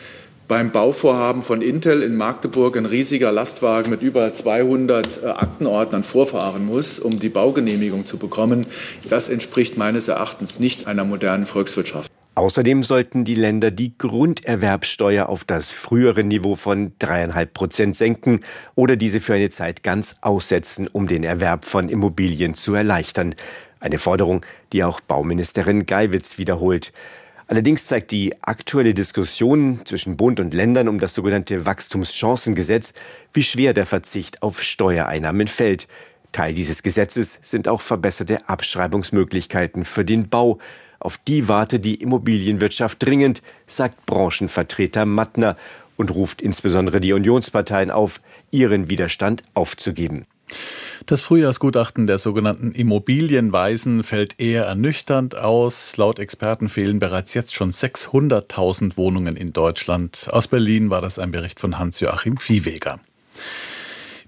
beim 0.48 0.72
Bauvorhaben 0.72 1.42
von 1.42 1.60
Intel 1.60 2.02
in 2.02 2.16
Magdeburg 2.16 2.76
ein 2.76 2.86
riesiger 2.86 3.30
Lastwagen 3.30 3.90
mit 3.90 4.02
über 4.02 4.32
200 4.32 5.22
äh, 5.22 5.26
Aktenordnern 5.26 6.02
vorfahren 6.02 6.64
muss, 6.64 6.98
um 6.98 7.20
die 7.20 7.28
Baugenehmigung 7.28 8.06
zu 8.06 8.16
bekommen, 8.16 8.66
das 9.08 9.28
entspricht 9.28 9.76
meines 9.76 10.08
Erachtens 10.08 10.58
nicht 10.58 10.86
einer 10.86 11.04
modernen 11.04 11.44
Volkswirtschaft. 11.44 12.10
Außerdem 12.38 12.84
sollten 12.84 13.24
die 13.24 13.34
Länder 13.34 13.72
die 13.72 13.98
Grunderwerbsteuer 13.98 15.28
auf 15.28 15.42
das 15.42 15.72
frühere 15.72 16.22
Niveau 16.22 16.54
von 16.54 16.92
dreieinhalb 17.00 17.52
Prozent 17.52 17.96
senken 17.96 18.42
oder 18.76 18.94
diese 18.94 19.20
für 19.20 19.34
eine 19.34 19.50
Zeit 19.50 19.82
ganz 19.82 20.14
aussetzen, 20.20 20.86
um 20.86 21.08
den 21.08 21.24
Erwerb 21.24 21.64
von 21.64 21.88
Immobilien 21.88 22.54
zu 22.54 22.74
erleichtern. 22.74 23.34
Eine 23.80 23.98
Forderung, 23.98 24.46
die 24.72 24.84
auch 24.84 25.00
Bauministerin 25.00 25.84
Geiwitz 25.84 26.38
wiederholt. 26.38 26.92
Allerdings 27.48 27.86
zeigt 27.88 28.12
die 28.12 28.40
aktuelle 28.40 28.94
Diskussion 28.94 29.80
zwischen 29.84 30.16
Bund 30.16 30.38
und 30.38 30.54
Ländern 30.54 30.86
um 30.86 31.00
das 31.00 31.14
sogenannte 31.14 31.66
Wachstumschancengesetz, 31.66 32.92
wie 33.32 33.42
schwer 33.42 33.74
der 33.74 33.84
Verzicht 33.84 34.44
auf 34.44 34.62
Steuereinnahmen 34.62 35.48
fällt. 35.48 35.88
Teil 36.30 36.54
dieses 36.54 36.84
Gesetzes 36.84 37.40
sind 37.42 37.66
auch 37.66 37.80
verbesserte 37.80 38.48
Abschreibungsmöglichkeiten 38.48 39.84
für 39.84 40.04
den 40.04 40.28
Bau. 40.28 40.60
Auf 41.00 41.18
die 41.28 41.48
warte 41.48 41.80
die 41.80 41.96
Immobilienwirtschaft 41.96 43.04
dringend, 43.04 43.42
sagt 43.66 44.04
Branchenvertreter 44.06 45.06
Mattner 45.06 45.56
und 45.96 46.14
ruft 46.14 46.42
insbesondere 46.42 47.00
die 47.00 47.12
Unionsparteien 47.12 47.90
auf, 47.90 48.20
ihren 48.50 48.88
Widerstand 48.88 49.42
aufzugeben. 49.54 50.26
Das 51.06 51.22
Frühjahrsgutachten 51.22 52.06
der 52.06 52.18
sogenannten 52.18 52.72
Immobilienweisen 52.72 54.02
fällt 54.02 54.40
eher 54.40 54.64
ernüchternd 54.64 55.36
aus. 55.36 55.96
Laut 55.96 56.18
Experten 56.18 56.68
fehlen 56.68 56.98
bereits 56.98 57.34
jetzt 57.34 57.54
schon 57.54 57.70
600.000 57.70 58.96
Wohnungen 58.96 59.36
in 59.36 59.52
Deutschland. 59.52 60.28
Aus 60.30 60.48
Berlin 60.48 60.90
war 60.90 61.00
das 61.00 61.18
ein 61.18 61.30
Bericht 61.30 61.60
von 61.60 61.78
Hans-Joachim 61.78 62.38
Viehweger. 62.38 63.00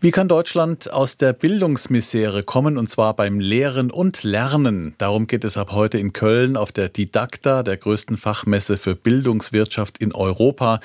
Wie 0.03 0.13
kann 0.13 0.29
Deutschland 0.29 0.91
aus 0.91 1.19
der 1.19 1.35
Bildungsmisere 1.35 2.43
kommen, 2.43 2.79
und 2.79 2.89
zwar 2.89 3.15
beim 3.15 3.39
Lehren 3.39 3.91
und 3.91 4.23
Lernen? 4.23 4.95
Darum 4.97 5.27
geht 5.27 5.45
es 5.45 5.59
ab 5.59 5.73
heute 5.73 5.99
in 5.99 6.15
Köln 6.15 6.57
auf 6.57 6.73
der 6.73 6.89
Didakta, 6.89 7.63
der 7.63 7.77
größten 7.77 8.17
Fachmesse 8.17 8.79
für 8.79 8.95
Bildungswirtschaft 8.95 9.99
in 9.99 10.15
Europa. 10.15 10.81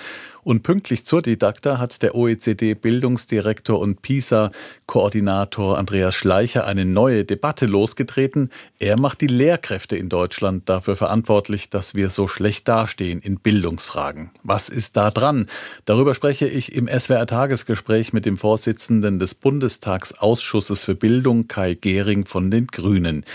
Und 0.46 0.62
pünktlich 0.62 1.04
zur 1.06 1.24
Didakta 1.24 1.80
hat 1.80 2.04
der 2.04 2.14
OECD-Bildungsdirektor 2.14 3.80
und 3.80 4.04
PISA-Koordinator 4.04 5.76
Andreas 5.76 6.14
Schleicher 6.14 6.68
eine 6.68 6.86
neue 6.86 7.26
Debatte 7.26 7.66
losgetreten. 7.66 8.52
Er 8.78 9.00
macht 9.00 9.22
die 9.22 9.28
Lehrkräfte 9.28 9.98
in 9.98 10.08
Deutschland 10.08 10.70
dafür 10.70 10.96
verantwortlich, 10.96 11.72
dass 11.72 11.96
wir 11.96 12.12
so 12.12 12.28
schlecht 12.28 12.68
dastehen 12.68 13.22
in 13.22 13.40
Bildungsfragen. 13.40 14.30
Was 14.44 14.70
ist 14.70 14.96
da 14.98 15.10
dran? 15.10 15.48
Darüber 15.86 16.14
spreche 16.14 16.48
ich 16.48 16.76
im 16.76 16.88
SWR-Tagesgespräch 16.88 18.14
mit 18.14 18.28
dem 18.28 18.38
Vorsitzenden 18.38 19.18
des 19.18 19.34
Bundestagsausschusses 19.34 20.84
für 20.84 20.94
Bildung, 20.94 21.48
Kai 21.48 21.74
Gehring 21.74 22.28
von 22.28 22.52
den 22.52 22.68
Grünen. 22.68 23.26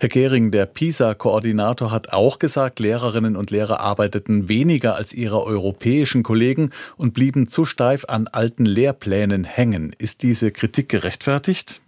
Herr 0.00 0.08
Gehring, 0.08 0.52
der 0.52 0.66
PISA-Koordinator 0.66 1.90
hat 1.90 2.12
auch 2.12 2.38
gesagt, 2.38 2.78
Lehrerinnen 2.78 3.34
und 3.34 3.50
Lehrer 3.50 3.80
arbeiteten 3.80 4.48
weniger 4.48 4.94
als 4.94 5.12
ihre 5.12 5.42
europäischen 5.42 6.22
Kollegen 6.22 6.70
und 6.96 7.14
blieben 7.14 7.48
zu 7.48 7.64
steif 7.64 8.04
an 8.06 8.28
alten 8.28 8.64
Lehrplänen 8.64 9.42
hängen. 9.42 9.92
Ist 9.98 10.22
diese 10.22 10.52
Kritik 10.52 10.88
gerechtfertigt? 10.88 11.80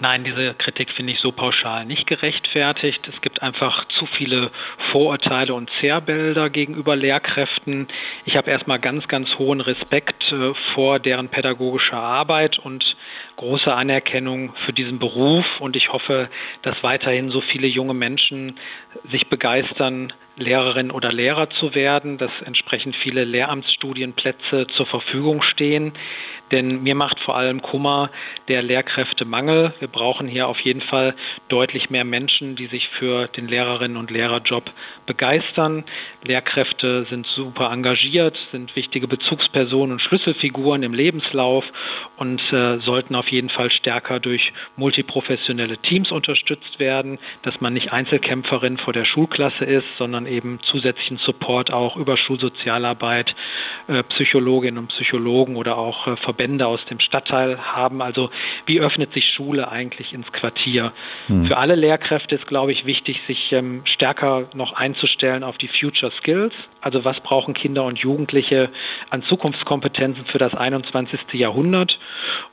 Nein, 0.00 0.24
diese 0.24 0.52
Kritik 0.54 0.90
finde 0.92 1.12
ich 1.12 1.20
so 1.20 1.32
pauschal 1.32 1.86
nicht 1.86 2.06
gerechtfertigt. 2.06 3.08
Es 3.08 3.22
gibt 3.22 3.42
einfach 3.42 3.86
zu 3.98 4.06
viele 4.06 4.50
Vorurteile 4.92 5.54
und 5.54 5.70
Zerrbilder 5.80 6.50
gegenüber 6.50 6.94
Lehrkräften. 6.94 7.86
Ich 8.26 8.36
habe 8.36 8.50
erstmal 8.50 8.78
ganz, 8.78 9.08
ganz 9.08 9.28
hohen 9.38 9.62
Respekt 9.62 10.24
äh, 10.32 10.52
vor 10.74 10.98
deren 11.00 11.28
pädagogischer 11.28 11.98
Arbeit 11.98 12.58
und 12.58 12.96
große 13.36 13.72
Anerkennung 13.72 14.54
für 14.64 14.72
diesen 14.72 14.98
Beruf 14.98 15.44
und 15.60 15.76
ich 15.76 15.92
hoffe, 15.92 16.28
dass 16.62 16.82
weiterhin 16.82 17.30
so 17.30 17.40
viele 17.40 17.66
junge 17.66 17.94
Menschen 17.94 18.58
sich 19.10 19.28
begeistern, 19.28 20.12
Lehrerin 20.36 20.90
oder 20.90 21.12
Lehrer 21.12 21.50
zu 21.50 21.74
werden, 21.74 22.18
dass 22.18 22.30
entsprechend 22.44 22.96
viele 22.96 23.24
Lehramtsstudienplätze 23.24 24.66
zur 24.76 24.86
Verfügung 24.86 25.42
stehen. 25.42 25.92
Denn 26.52 26.82
mir 26.82 26.94
macht 26.94 27.20
vor 27.20 27.36
allem 27.36 27.62
Kummer 27.62 28.10
der 28.48 28.62
Lehrkräftemangel. 28.62 29.74
Wir 29.78 29.88
brauchen 29.88 30.26
hier 30.26 30.48
auf 30.48 30.58
jeden 30.60 30.80
Fall 30.80 31.14
deutlich 31.48 31.90
mehr 31.90 32.04
Menschen, 32.04 32.56
die 32.56 32.66
sich 32.66 32.88
für 32.98 33.26
den 33.26 33.46
Lehrerinnen 33.46 33.96
und 33.96 34.10
Lehrerjob 34.10 34.64
begeistern. 35.06 35.84
Lehrkräfte 36.24 37.06
sind 37.08 37.26
super 37.26 37.70
engagiert, 37.70 38.36
sind 38.52 38.74
wichtige 38.76 39.06
Bezugspersonen 39.06 39.92
und 39.92 40.00
Schlüsselfiguren 40.00 40.82
im 40.82 40.94
Lebenslauf 40.94 41.64
und 42.16 42.40
äh, 42.52 42.78
sollten 42.78 43.14
auf 43.14 43.28
jeden 43.28 43.48
Fall 43.48 43.70
stärker 43.70 44.20
durch 44.20 44.52
multiprofessionelle 44.76 45.78
Teams 45.78 46.10
unterstützt 46.10 46.78
werden, 46.78 47.18
dass 47.42 47.60
man 47.60 47.72
nicht 47.74 47.92
Einzelkämpferin 47.92 48.78
vor 48.78 48.92
der 48.92 49.04
Schulklasse 49.04 49.64
ist, 49.64 49.86
sondern 49.98 50.26
eben 50.26 50.58
zusätzlichen 50.64 51.18
Support 51.18 51.72
auch 51.72 51.96
über 51.96 52.16
Schulsozialarbeit, 52.16 53.34
äh, 53.88 54.02
Psychologinnen 54.02 54.78
und 54.78 54.88
Psychologen 54.88 55.56
oder 55.56 55.78
auch 55.78 56.06
äh, 56.06 56.16
Verbände 56.40 56.66
aus 56.66 56.80
dem 56.88 57.00
Stadtteil 57.00 57.58
haben. 57.58 58.00
Also 58.00 58.30
wie 58.64 58.80
öffnet 58.80 59.12
sich 59.12 59.24
Schule 59.36 59.70
eigentlich 59.70 60.14
ins 60.14 60.30
Quartier? 60.32 60.92
Hm. 61.26 61.46
Für 61.46 61.58
alle 61.58 61.74
Lehrkräfte 61.74 62.34
ist, 62.36 62.46
glaube 62.46 62.72
ich, 62.72 62.86
wichtig, 62.86 63.20
sich 63.26 63.52
ähm, 63.52 63.82
stärker 63.84 64.48
noch 64.54 64.72
einzustellen 64.72 65.44
auf 65.44 65.58
die 65.58 65.68
Future 65.68 66.10
Skills. 66.18 66.54
Also 66.80 67.04
was 67.04 67.20
brauchen 67.20 67.52
Kinder 67.52 67.84
und 67.84 67.98
Jugendliche 67.98 68.70
an 69.10 69.22
Zukunftskompetenzen 69.24 70.24
für 70.26 70.38
das 70.38 70.54
21. 70.54 71.20
Jahrhundert? 71.34 71.98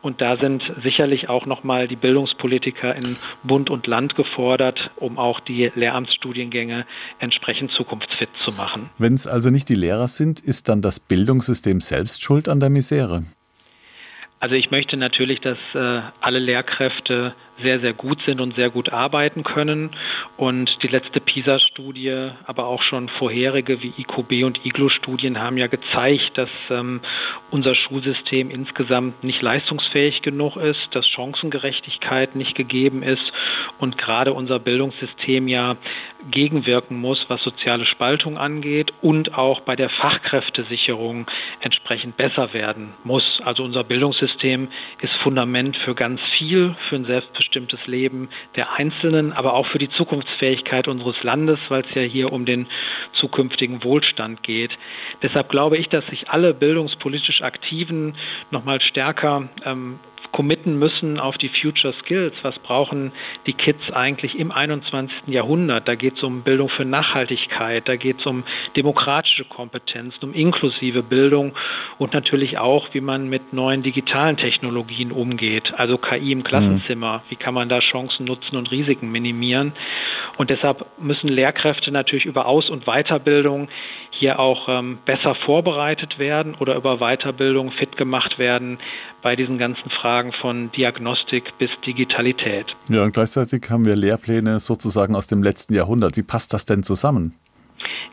Und 0.01 0.19
da 0.19 0.35
sind 0.35 0.63
sicherlich 0.83 1.29
auch 1.29 1.45
nochmal 1.45 1.87
die 1.87 1.95
Bildungspolitiker 1.95 2.93
in 2.93 3.15
Bund 3.43 3.69
und 3.69 3.87
Land 3.87 4.15
gefordert, 4.15 4.91
um 4.97 5.17
auch 5.17 5.39
die 5.39 5.71
Lehramtsstudiengänge 5.73 6.85
entsprechend 7.19 7.71
zukunftsfit 7.71 8.29
zu 8.35 8.51
machen. 8.51 8.89
Wenn 8.97 9.13
es 9.13 9.27
also 9.27 9.49
nicht 9.49 9.69
die 9.69 9.75
Lehrer 9.75 10.09
sind, 10.09 10.41
ist 10.41 10.67
dann 10.67 10.81
das 10.81 10.99
Bildungssystem 10.99 11.79
selbst 11.79 12.21
schuld 12.21 12.49
an 12.49 12.59
der 12.59 12.69
Misere? 12.69 13.23
Also 14.47 14.55
ich 14.55 14.71
möchte 14.71 14.95
natürlich, 14.95 15.41
dass 15.41 15.57
äh, 15.73 16.01
alle 16.21 16.39
Lehrkräfte 16.39 17.35
sehr, 17.61 17.79
sehr 17.79 17.93
gut 17.93 18.19
sind 18.25 18.39
und 18.39 18.55
sehr 18.55 18.69
gut 18.69 18.91
arbeiten 18.91 19.43
können. 19.43 19.89
Und 20.37 20.69
die 20.83 20.87
letzte 20.87 21.19
PISA-Studie, 21.19 22.31
aber 22.45 22.67
auch 22.67 22.83
schon 22.83 23.09
vorherige 23.09 23.81
wie 23.81 23.93
IQB 23.97 24.45
und 24.45 24.63
IGLO-Studien 24.65 25.39
haben 25.39 25.57
ja 25.57 25.67
gezeigt, 25.67 26.37
dass 26.37 26.49
ähm, 26.69 27.01
unser 27.49 27.73
Schulsystem 27.75 28.51
insgesamt 28.51 29.23
nicht 29.23 29.41
leistungsfähig 29.41 30.21
genug 30.21 30.57
ist, 30.57 30.89
dass 30.91 31.07
Chancengerechtigkeit 31.07 32.35
nicht 32.35 32.55
gegeben 32.55 33.01
ist 33.01 33.31
und 33.79 33.97
gerade 33.97 34.33
unser 34.33 34.59
Bildungssystem 34.59 35.47
ja 35.47 35.77
gegenwirken 36.29 36.99
muss, 36.99 37.23
was 37.27 37.41
soziale 37.41 37.85
Spaltung 37.85 38.37
angeht 38.37 38.91
und 39.01 39.33
auch 39.33 39.61
bei 39.61 39.75
der 39.75 39.89
Fachkräftesicherung 39.89 41.27
entsprechend 41.61 42.17
besser 42.17 42.53
werden 42.53 42.93
muss. 43.03 43.23
Also 43.43 43.63
unser 43.63 43.83
Bildungssystem 43.83 44.67
ist 45.01 45.13
Fundament 45.23 45.77
für 45.77 45.95
ganz 45.95 46.19
viel, 46.37 46.75
für 46.89 46.95
ein 46.95 47.05
selbstbestimmtes 47.05 47.46
selbstbestimmtes 47.47 47.87
Leben 47.87 48.29
der 48.55 48.73
Einzelnen, 48.73 49.33
aber 49.33 49.53
auch 49.53 49.67
für 49.67 49.79
die 49.79 49.89
Zukunftsfähigkeit 49.89 50.87
unseres 50.87 51.21
Landes, 51.23 51.59
weil 51.69 51.83
es 51.83 51.95
ja 51.95 52.01
hier 52.01 52.31
um 52.31 52.45
den 52.45 52.67
zukünftigen 53.13 53.83
Wohlstand 53.83 54.43
geht. 54.43 54.71
Deshalb 55.21 55.49
glaube 55.49 55.77
ich, 55.77 55.87
dass 55.89 56.05
sich 56.07 56.29
alle 56.29 56.53
bildungspolitisch 56.53 57.41
Aktiven 57.41 58.15
noch 58.51 58.65
mal 58.65 58.81
stärker 58.81 59.49
ähm, 59.65 59.99
committen 60.31 60.77
müssen 60.77 61.19
auf 61.19 61.37
die 61.37 61.49
Future 61.49 61.93
Skills. 62.01 62.33
Was 62.41 62.59
brauchen 62.59 63.11
die 63.45 63.53
Kids 63.53 63.91
eigentlich 63.91 64.37
im 64.37 64.51
21. 64.51 65.27
Jahrhundert? 65.27 65.87
Da 65.87 65.95
geht 65.95 66.17
es 66.17 66.23
um 66.23 66.41
Bildung 66.41 66.69
für 66.69 66.85
Nachhaltigkeit, 66.85 67.87
da 67.87 67.95
geht 67.95 68.19
es 68.19 68.25
um 68.25 68.43
demokratische 68.75 69.45
Kompetenzen, 69.45 70.23
um 70.23 70.33
inklusive 70.33 71.03
Bildung 71.03 71.53
und 71.97 72.13
natürlich 72.13 72.57
auch, 72.57 72.87
wie 72.93 73.01
man 73.01 73.29
mit 73.29 73.53
neuen 73.53 73.83
digitalen 73.83 74.37
Technologien 74.37 75.11
umgeht. 75.11 75.73
Also 75.75 75.97
KI 75.97 76.31
im 76.31 76.43
Klassenzimmer. 76.43 77.23
Wie 77.29 77.35
kann 77.35 77.53
man 77.53 77.69
da 77.69 77.79
Chancen 77.79 78.25
nutzen 78.25 78.55
und 78.55 78.71
Risiken 78.71 79.11
minimieren? 79.11 79.73
Und 80.37 80.49
deshalb 80.49 80.85
müssen 80.99 81.27
Lehrkräfte 81.27 81.91
natürlich 81.91 82.25
über 82.25 82.45
Aus- 82.45 82.69
und 82.69 82.85
Weiterbildung 82.85 83.69
hier 84.19 84.39
auch 84.39 84.67
ähm, 84.67 84.97
besser 85.05 85.35
vorbereitet 85.45 86.19
werden 86.19 86.55
oder 86.55 86.75
über 86.75 86.97
Weiterbildung 86.97 87.71
fit 87.71 87.97
gemacht 87.97 88.39
werden 88.39 88.79
bei 89.21 89.35
diesen 89.35 89.57
ganzen 89.57 89.89
Fragen 89.89 90.33
von 90.33 90.71
Diagnostik 90.71 91.57
bis 91.57 91.69
Digitalität. 91.85 92.65
Ja, 92.89 93.03
und 93.03 93.13
gleichzeitig 93.13 93.69
haben 93.69 93.85
wir 93.85 93.95
Lehrpläne 93.95 94.59
sozusagen 94.59 95.15
aus 95.15 95.27
dem 95.27 95.43
letzten 95.43 95.73
Jahrhundert. 95.73 96.17
Wie 96.17 96.23
passt 96.23 96.53
das 96.53 96.65
denn 96.65 96.83
zusammen? 96.83 97.33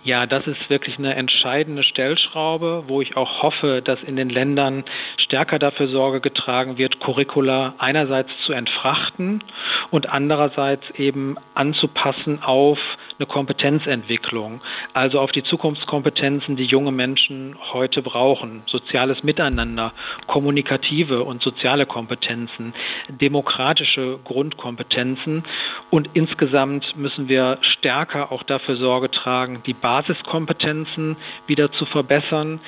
Ja, 0.04 0.26
das 0.26 0.46
ist 0.46 0.68
wirklich 0.68 0.99
eine 0.99 1.14
entscheidende 1.14 1.82
Stellschraube, 1.82 2.84
wo 2.88 3.00
ich 3.00 3.16
auch 3.16 3.42
hoffe, 3.42 3.80
dass 3.82 4.02
in 4.02 4.16
den 4.16 4.28
Ländern 4.28 4.84
stärker 5.16 5.58
dafür 5.58 5.88
Sorge 5.88 6.20
getragen 6.20 6.76
wird, 6.76 7.00
Curricula 7.00 7.75
einerseits 7.78 8.28
zu 8.44 8.52
entfrachten 8.52 9.42
und 9.90 10.11
andererseits 10.11 10.84
eben 10.99 11.37
anzupassen 11.54 12.42
auf 12.42 12.78
eine 13.18 13.26
Kompetenzentwicklung, 13.26 14.61
also 14.94 15.18
auf 15.18 15.32
die 15.32 15.42
Zukunftskompetenzen, 15.42 16.56
die 16.56 16.64
junge 16.64 16.92
Menschen 16.92 17.56
heute 17.72 18.00
brauchen. 18.00 18.62
Soziales 18.66 19.24
Miteinander, 19.24 19.92
kommunikative 20.26 21.24
und 21.24 21.42
soziale 21.42 21.84
Kompetenzen, 21.84 22.72
demokratische 23.08 24.20
Grundkompetenzen 24.24 25.44
und 25.90 26.10
insgesamt 26.14 26.96
müssen 26.96 27.28
wir 27.28 27.58
stärker 27.60 28.30
auch 28.30 28.44
dafür 28.44 28.76
Sorge 28.76 29.10
tragen, 29.10 29.62
die 29.66 29.74
Basiskompetenzen 29.74 31.16
wieder 31.46 31.72
zu 31.72 31.86
verbessern. 31.86 32.60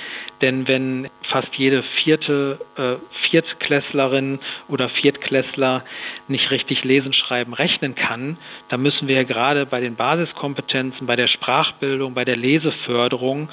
Denn 0.43 0.69
wenn 0.69 1.09
fast 1.31 1.49
jede 1.57 1.83
vierte 2.03 2.59
äh, 2.77 2.97
Viertklässlerin 3.31 4.39
oder 4.69 4.91
Viertklässler 4.91 5.85
nicht 6.29 6.51
richtig 6.51 6.85
lesen, 6.85 7.15
schreiben, 7.15 7.55
rechnen 7.55 7.95
kann, 7.95 8.37
dann 8.69 8.83
müssen 8.83 9.09
wir 9.09 9.25
gerade 9.25 9.67
bei 9.67 9.81
den 9.81 9.97
Basiskompetenzen, 9.97 11.07
bei 11.07 11.17
der 11.17 11.29
Sprachbildung, 11.29 12.15
bei 12.15 12.25
der 12.25 12.37
Leseförderung 12.37 13.49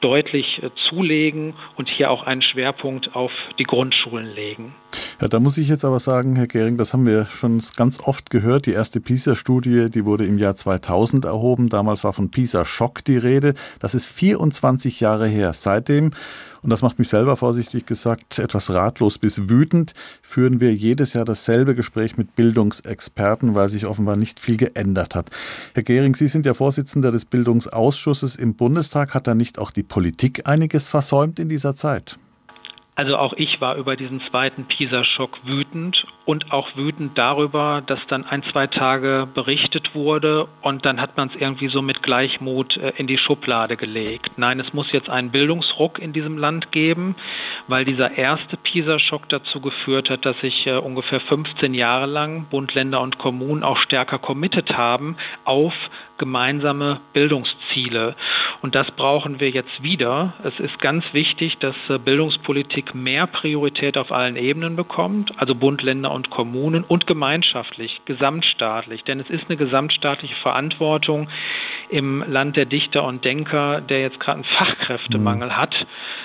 deutlich 0.00 0.62
äh, 0.62 0.70
zulegen 0.88 1.54
und 1.76 1.88
hier 1.88 2.10
auch 2.10 2.24
einen 2.24 2.42
Schwerpunkt 2.42 3.14
auf 3.14 3.32
die 3.58 3.64
Grundschulen 3.64 4.34
legen. 4.34 4.74
Ja, 5.20 5.28
da 5.28 5.38
muss 5.38 5.58
ich 5.58 5.68
jetzt 5.68 5.84
aber 5.84 6.00
sagen, 6.00 6.36
Herr 6.36 6.46
Gehring, 6.46 6.76
das 6.76 6.92
haben 6.92 7.06
wir 7.06 7.26
schon 7.26 7.62
ganz 7.76 8.00
oft 8.00 8.30
gehört. 8.30 8.66
Die 8.66 8.72
erste 8.72 9.00
PISA-Studie, 9.00 9.90
die 9.90 10.04
wurde 10.04 10.26
im 10.26 10.38
Jahr 10.38 10.56
2000 10.56 11.24
erhoben. 11.24 11.68
Damals 11.68 12.04
war 12.04 12.12
von 12.12 12.30
PISA-Schock 12.30 13.04
die 13.04 13.16
Rede. 13.16 13.54
Das 13.78 13.94
ist 13.94 14.06
24 14.06 15.00
Jahre 15.00 15.28
her. 15.28 15.52
Seitdem 15.52 16.10
und 16.64 16.70
das 16.70 16.80
macht 16.80 16.98
mich 16.98 17.08
selber 17.08 17.36
vorsichtig 17.36 17.84
gesagt 17.84 18.38
etwas 18.38 18.72
ratlos 18.72 19.18
bis 19.18 19.50
wütend, 19.50 19.92
führen 20.22 20.60
wir 20.60 20.74
jedes 20.74 21.12
Jahr 21.12 21.26
dasselbe 21.26 21.74
Gespräch 21.74 22.16
mit 22.16 22.34
Bildungsexperten, 22.36 23.54
weil 23.54 23.68
sich 23.68 23.84
offenbar 23.84 24.16
nicht 24.16 24.40
viel 24.40 24.56
geändert 24.56 25.14
hat. 25.14 25.28
Herr 25.74 25.82
Gehring, 25.82 26.14
Sie 26.14 26.26
sind 26.26 26.46
ja 26.46 26.54
Vorsitzender 26.54 27.12
des 27.12 27.26
Bildungsausschusses 27.26 28.36
im 28.36 28.54
Bundestag. 28.54 29.12
Hat 29.12 29.26
da 29.26 29.34
nicht 29.34 29.58
auch 29.58 29.72
die 29.72 29.82
Politik 29.82 30.46
einiges 30.46 30.88
versäumt 30.88 31.38
in 31.38 31.50
dieser 31.50 31.76
Zeit? 31.76 32.16
Also 32.96 33.16
auch 33.16 33.32
ich 33.36 33.60
war 33.60 33.74
über 33.74 33.96
diesen 33.96 34.20
zweiten 34.30 34.66
PISA-Schock 34.66 35.40
wütend 35.42 36.06
und 36.26 36.52
auch 36.52 36.76
wütend 36.76 37.18
darüber, 37.18 37.82
dass 37.84 38.06
dann 38.06 38.24
ein, 38.24 38.44
zwei 38.52 38.68
Tage 38.68 39.26
berichtet 39.34 39.96
wurde 39.96 40.46
und 40.62 40.86
dann 40.86 41.00
hat 41.00 41.16
man 41.16 41.28
es 41.28 41.34
irgendwie 41.34 41.68
so 41.68 41.82
mit 41.82 42.04
Gleichmut 42.04 42.76
äh, 42.76 42.92
in 42.96 43.08
die 43.08 43.18
Schublade 43.18 43.76
gelegt. 43.76 44.30
Nein, 44.36 44.60
es 44.60 44.72
muss 44.72 44.92
jetzt 44.92 45.10
einen 45.10 45.32
Bildungsruck 45.32 45.98
in 45.98 46.12
diesem 46.12 46.38
Land 46.38 46.70
geben, 46.70 47.16
weil 47.66 47.84
dieser 47.84 48.16
erste 48.16 48.56
PISA-Schock 48.56 49.28
dazu 49.28 49.60
geführt 49.60 50.08
hat, 50.08 50.24
dass 50.24 50.38
sich 50.40 50.64
äh, 50.66 50.76
ungefähr 50.76 51.20
15 51.20 51.74
Jahre 51.74 52.06
lang 52.06 52.46
Bund, 52.48 52.74
Länder 52.74 53.00
und 53.00 53.18
Kommunen 53.18 53.64
auch 53.64 53.78
stärker 53.78 54.20
committed 54.20 54.70
haben 54.76 55.16
auf 55.44 55.74
gemeinsame 56.18 57.00
Bildungsziele. 57.12 58.14
Und 58.64 58.74
das 58.74 58.90
brauchen 58.92 59.40
wir 59.40 59.50
jetzt 59.50 59.82
wieder. 59.82 60.32
Es 60.42 60.58
ist 60.58 60.78
ganz 60.78 61.04
wichtig, 61.12 61.58
dass 61.58 61.74
äh, 61.90 61.98
Bildungspolitik 61.98 62.94
mehr 62.94 63.26
Priorität 63.26 63.98
auf 63.98 64.10
allen 64.10 64.36
Ebenen 64.36 64.74
bekommt, 64.74 65.32
also 65.36 65.54
Bund, 65.54 65.82
Länder 65.82 66.10
und 66.12 66.30
Kommunen 66.30 66.82
und 66.82 67.06
gemeinschaftlich, 67.06 68.00
gesamtstaatlich. 68.06 69.04
Denn 69.04 69.20
es 69.20 69.28
ist 69.28 69.50
eine 69.50 69.58
gesamtstaatliche 69.58 70.36
Verantwortung 70.36 71.28
im 71.90 72.24
Land 72.26 72.56
der 72.56 72.64
Dichter 72.64 73.04
und 73.04 73.22
Denker, 73.22 73.82
der 73.82 74.00
jetzt 74.00 74.18
gerade 74.18 74.36
einen 74.36 74.44
Fachkräftemangel 74.44 75.48
mhm. 75.48 75.56
hat, 75.58 75.74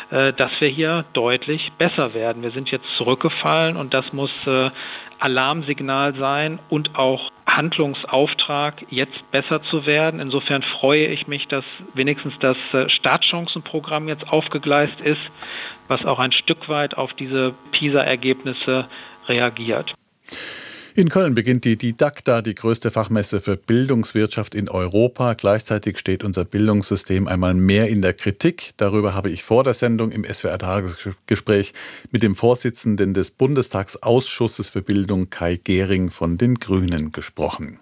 äh, 0.09 0.31
dass 0.31 0.51
wir 0.61 0.69
hier 0.69 1.03
deutlich 1.11 1.73
besser 1.77 2.13
werden. 2.13 2.41
Wir 2.41 2.51
sind 2.51 2.71
jetzt 2.71 2.89
zurückgefallen 2.91 3.75
und 3.75 3.93
das 3.93 4.13
muss 4.13 4.47
äh, 4.47 4.69
Alarmsignal 5.19 6.15
sein 6.15 6.59
und 6.69 6.95
auch 6.95 7.29
Handlungsauftrag, 7.45 8.85
jetzt 8.89 9.31
besser 9.31 9.61
zu 9.61 9.85
werden. 9.85 10.19
Insofern 10.19 10.63
freue 10.79 11.07
ich 11.07 11.27
mich, 11.27 11.47
dass 11.47 11.65
wenigstens 11.93 12.37
das 12.39 12.57
äh, 12.73 12.89
Startchancenprogramm 12.89 14.07
jetzt 14.07 14.31
aufgegleist 14.31 14.99
ist, 15.01 15.21
was 15.87 16.05
auch 16.05 16.19
ein 16.19 16.31
Stück 16.31 16.69
weit 16.69 16.97
auf 16.97 17.13
diese 17.13 17.53
PISA-Ergebnisse 17.71 18.87
reagiert. 19.27 19.93
In 20.99 21.07
Köln 21.07 21.33
beginnt 21.33 21.63
die 21.63 21.77
Didakta, 21.77 22.41
die 22.41 22.53
größte 22.53 22.91
Fachmesse 22.91 23.39
für 23.39 23.55
Bildungswirtschaft 23.55 24.53
in 24.53 24.67
Europa. 24.67 25.33
Gleichzeitig 25.33 25.97
steht 25.97 26.25
unser 26.25 26.43
Bildungssystem 26.43 27.25
einmal 27.25 27.53
mehr 27.53 27.87
in 27.87 28.01
der 28.01 28.11
Kritik. 28.11 28.71
Darüber 28.75 29.13
habe 29.13 29.29
ich 29.29 29.43
vor 29.43 29.63
der 29.63 29.73
Sendung 29.73 30.11
im 30.11 30.25
SWR-Tagesgespräch 30.25 31.73
mit 32.11 32.21
dem 32.21 32.35
Vorsitzenden 32.35 33.13
des 33.13 33.31
Bundestagsausschusses 33.31 34.71
für 34.71 34.81
Bildung, 34.81 35.29
Kai 35.29 35.55
Gehring 35.63 36.09
von 36.09 36.37
den 36.37 36.55
Grünen, 36.55 37.13
gesprochen. 37.13 37.79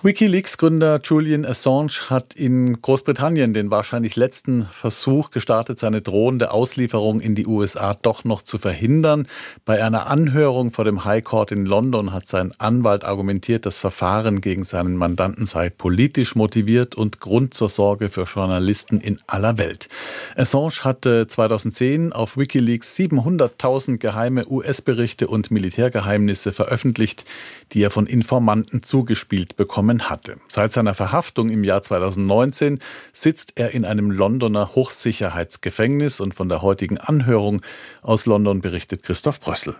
Wikileaks-Gründer 0.00 1.00
Julian 1.02 1.44
Assange 1.44 2.08
hat 2.08 2.32
in 2.34 2.80
Großbritannien 2.80 3.52
den 3.52 3.72
wahrscheinlich 3.72 4.14
letzten 4.14 4.64
Versuch 4.66 5.32
gestartet, 5.32 5.80
seine 5.80 6.02
drohende 6.02 6.52
Auslieferung 6.52 7.18
in 7.18 7.34
die 7.34 7.48
USA 7.48 7.94
doch 7.94 8.22
noch 8.22 8.42
zu 8.42 8.58
verhindern. 8.58 9.26
Bei 9.64 9.82
einer 9.82 10.06
Anhörung 10.06 10.70
vor 10.70 10.84
dem 10.84 11.04
High 11.04 11.24
Court 11.24 11.50
in 11.50 11.66
London 11.66 12.12
hat 12.12 12.28
sein 12.28 12.54
Anwalt 12.58 13.02
argumentiert, 13.02 13.66
das 13.66 13.80
Verfahren 13.80 14.40
gegen 14.40 14.64
seinen 14.64 14.94
Mandanten 14.94 15.46
sei 15.46 15.68
politisch 15.68 16.36
motiviert 16.36 16.94
und 16.94 17.18
Grund 17.18 17.52
zur 17.52 17.68
Sorge 17.68 18.08
für 18.08 18.22
Journalisten 18.22 19.00
in 19.00 19.18
aller 19.26 19.58
Welt. 19.58 19.88
Assange 20.36 20.84
hatte 20.84 21.26
2010 21.26 22.12
auf 22.12 22.36
Wikileaks 22.36 22.96
700.000 22.96 23.98
geheime 23.98 24.46
US-Berichte 24.48 25.26
und 25.26 25.50
Militärgeheimnisse 25.50 26.52
veröffentlicht, 26.52 27.24
die 27.72 27.82
er 27.82 27.90
von 27.90 28.06
Informanten 28.06 28.84
zugespielt 28.84 29.56
bekommen 29.56 29.87
bekommen 29.88 30.10
hatte. 30.10 30.36
Seit 30.48 30.72
seiner 30.72 30.94
Verhaftung 30.94 31.48
im 31.48 31.64
Jahr 31.64 31.82
2019 31.82 32.78
sitzt 33.12 33.52
er 33.56 33.72
in 33.72 33.84
einem 33.84 34.10
Londoner 34.10 34.74
Hochsicherheitsgefängnis 34.74 36.20
und 36.20 36.34
von 36.34 36.48
der 36.48 36.62
heutigen 36.62 36.98
Anhörung 36.98 37.62
aus 38.02 38.26
London 38.26 38.60
berichtet 38.60 39.02
Christoph 39.02 39.40
Brössel. 39.40 39.76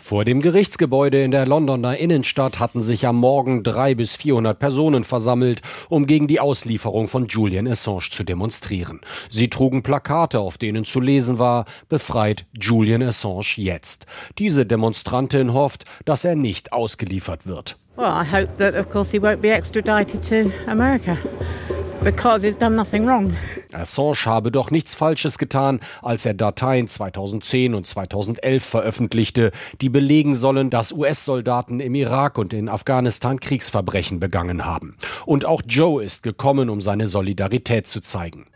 Vor 0.00 0.24
dem 0.24 0.40
Gerichtsgebäude 0.40 1.24
in 1.24 1.32
der 1.32 1.44
Londoner 1.44 1.96
Innenstadt 1.96 2.60
hatten 2.60 2.82
sich 2.82 3.04
am 3.04 3.16
Morgen 3.16 3.64
drei 3.64 3.96
bis 3.96 4.14
400 4.14 4.56
Personen 4.56 5.02
versammelt, 5.02 5.60
um 5.88 6.06
gegen 6.06 6.28
die 6.28 6.38
Auslieferung 6.38 7.08
von 7.08 7.26
Julian 7.26 7.66
Assange 7.66 8.08
zu 8.10 8.22
demonstrieren. 8.22 9.00
Sie 9.28 9.50
trugen 9.50 9.82
Plakate, 9.82 10.38
auf 10.38 10.56
denen 10.56 10.84
zu 10.84 11.00
lesen 11.00 11.40
war, 11.40 11.64
befreit 11.88 12.46
Julian 12.52 13.02
Assange 13.02 13.56
jetzt. 13.56 14.06
Diese 14.38 14.64
Demonstrantin 14.64 15.52
hofft, 15.52 15.84
dass 16.04 16.24
er 16.24 16.36
nicht 16.36 16.72
ausgeliefert 16.72 17.48
wird. 17.48 17.76
Well, 17.98 18.12
I 18.12 18.22
hope 18.22 18.58
that, 18.58 18.76
of 18.76 18.90
course, 18.90 19.10
he 19.10 19.18
won't 19.18 19.40
be 19.40 19.50
extradited 19.50 20.22
to 20.28 20.52
America. 20.70 21.18
Because 22.04 22.46
he's 22.46 22.56
done 22.56 22.76
nothing 22.76 23.04
wrong. 23.04 23.32
Assange 23.72 24.24
habe 24.24 24.52
doch 24.52 24.70
nichts 24.70 24.94
Falsches 24.94 25.36
getan, 25.36 25.80
als 26.00 26.24
er 26.24 26.34
Dateien 26.34 26.86
2010 26.86 27.74
und 27.74 27.88
2011 27.88 28.64
veröffentlichte, 28.64 29.50
die 29.80 29.88
belegen 29.88 30.36
sollen, 30.36 30.70
dass 30.70 30.92
US-Soldaten 30.92 31.80
im 31.80 31.96
Irak 31.96 32.38
und 32.38 32.52
in 32.52 32.68
Afghanistan 32.68 33.40
Kriegsverbrechen 33.40 34.20
begangen 34.20 34.64
haben. 34.64 34.96
Und 35.26 35.44
auch 35.44 35.62
Joe 35.66 36.00
ist 36.00 36.22
gekommen, 36.22 36.70
um 36.70 36.80
seine 36.80 37.08
Solidarität 37.08 37.88
zu 37.88 38.00
zeigen. 38.00 38.46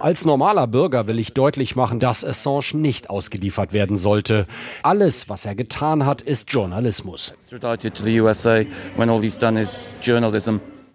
Als 0.00 0.24
normaler 0.24 0.66
Bürger 0.66 1.06
will 1.06 1.18
ich 1.18 1.34
deutlich 1.34 1.76
machen, 1.76 2.00
dass 2.00 2.24
Assange 2.24 2.74
nicht 2.74 3.10
ausgeliefert 3.10 3.72
werden 3.72 3.96
sollte. 3.96 4.46
Alles, 4.82 5.28
was 5.28 5.44
er 5.44 5.54
getan 5.54 6.06
hat, 6.06 6.22
ist 6.22 6.50
Journalismus. 6.52 7.34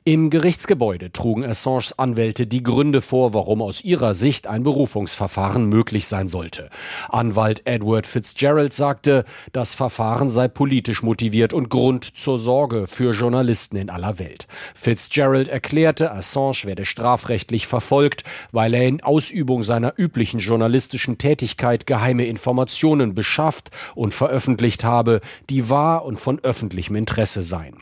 Im 0.06 0.30
Gerichtsgebäude 0.30 1.14
trugen 1.14 1.46
Assanges 1.46 1.98
Anwälte 1.98 2.46
die 2.46 2.62
Gründe 2.62 3.02
vor, 3.02 3.34
warum 3.34 3.62
aus 3.62 3.86
ihrer 3.86 4.14
Sicht 4.14 4.48
ein 4.48 4.64
Berufungsverfahren 4.64 5.70
möglich 5.70 6.08
sein 6.08 6.28
sollte. 6.28 6.70
Anwalt 7.08 7.62
Edward 7.64 8.06
Fitzgerald 8.06 8.74
sagte, 8.74 9.24
das 9.54 9.76
Verfahren 9.76 10.30
sei 10.30 10.50
politisch 10.50 11.04
motiviert 11.04 11.54
und 11.54 11.70
Grund 11.70 12.18
zur 12.18 12.38
Sorge 12.38 12.86
für 12.88 13.14
Journalisten 13.14 13.78
in 13.78 13.90
aller 13.90 14.20
Welt. 14.20 14.48
Fitzgerald 14.76 15.48
erklärte, 15.48 16.12
Assange 16.12 16.66
werde 16.66 16.84
strafrechtlich 16.84 17.66
verfolgt, 17.66 18.26
weil 18.52 18.74
er 18.74 18.86
in 18.86 19.02
Ausübung 19.02 19.64
seiner 19.64 19.94
üblichen 19.96 20.42
journalistischen 20.42 21.18
Tätigkeit 21.18 21.88
geheime 21.88 22.26
Informationen 22.26 23.16
beschafft 23.16 23.72
und 23.96 24.14
veröffentlicht 24.14 24.84
habe, 24.84 25.22
die 25.50 25.70
wahr 25.70 26.04
und 26.04 26.20
von 26.20 26.40
öffentlichem 26.40 26.98
Interesse 26.98 27.42
seien. 27.42 27.78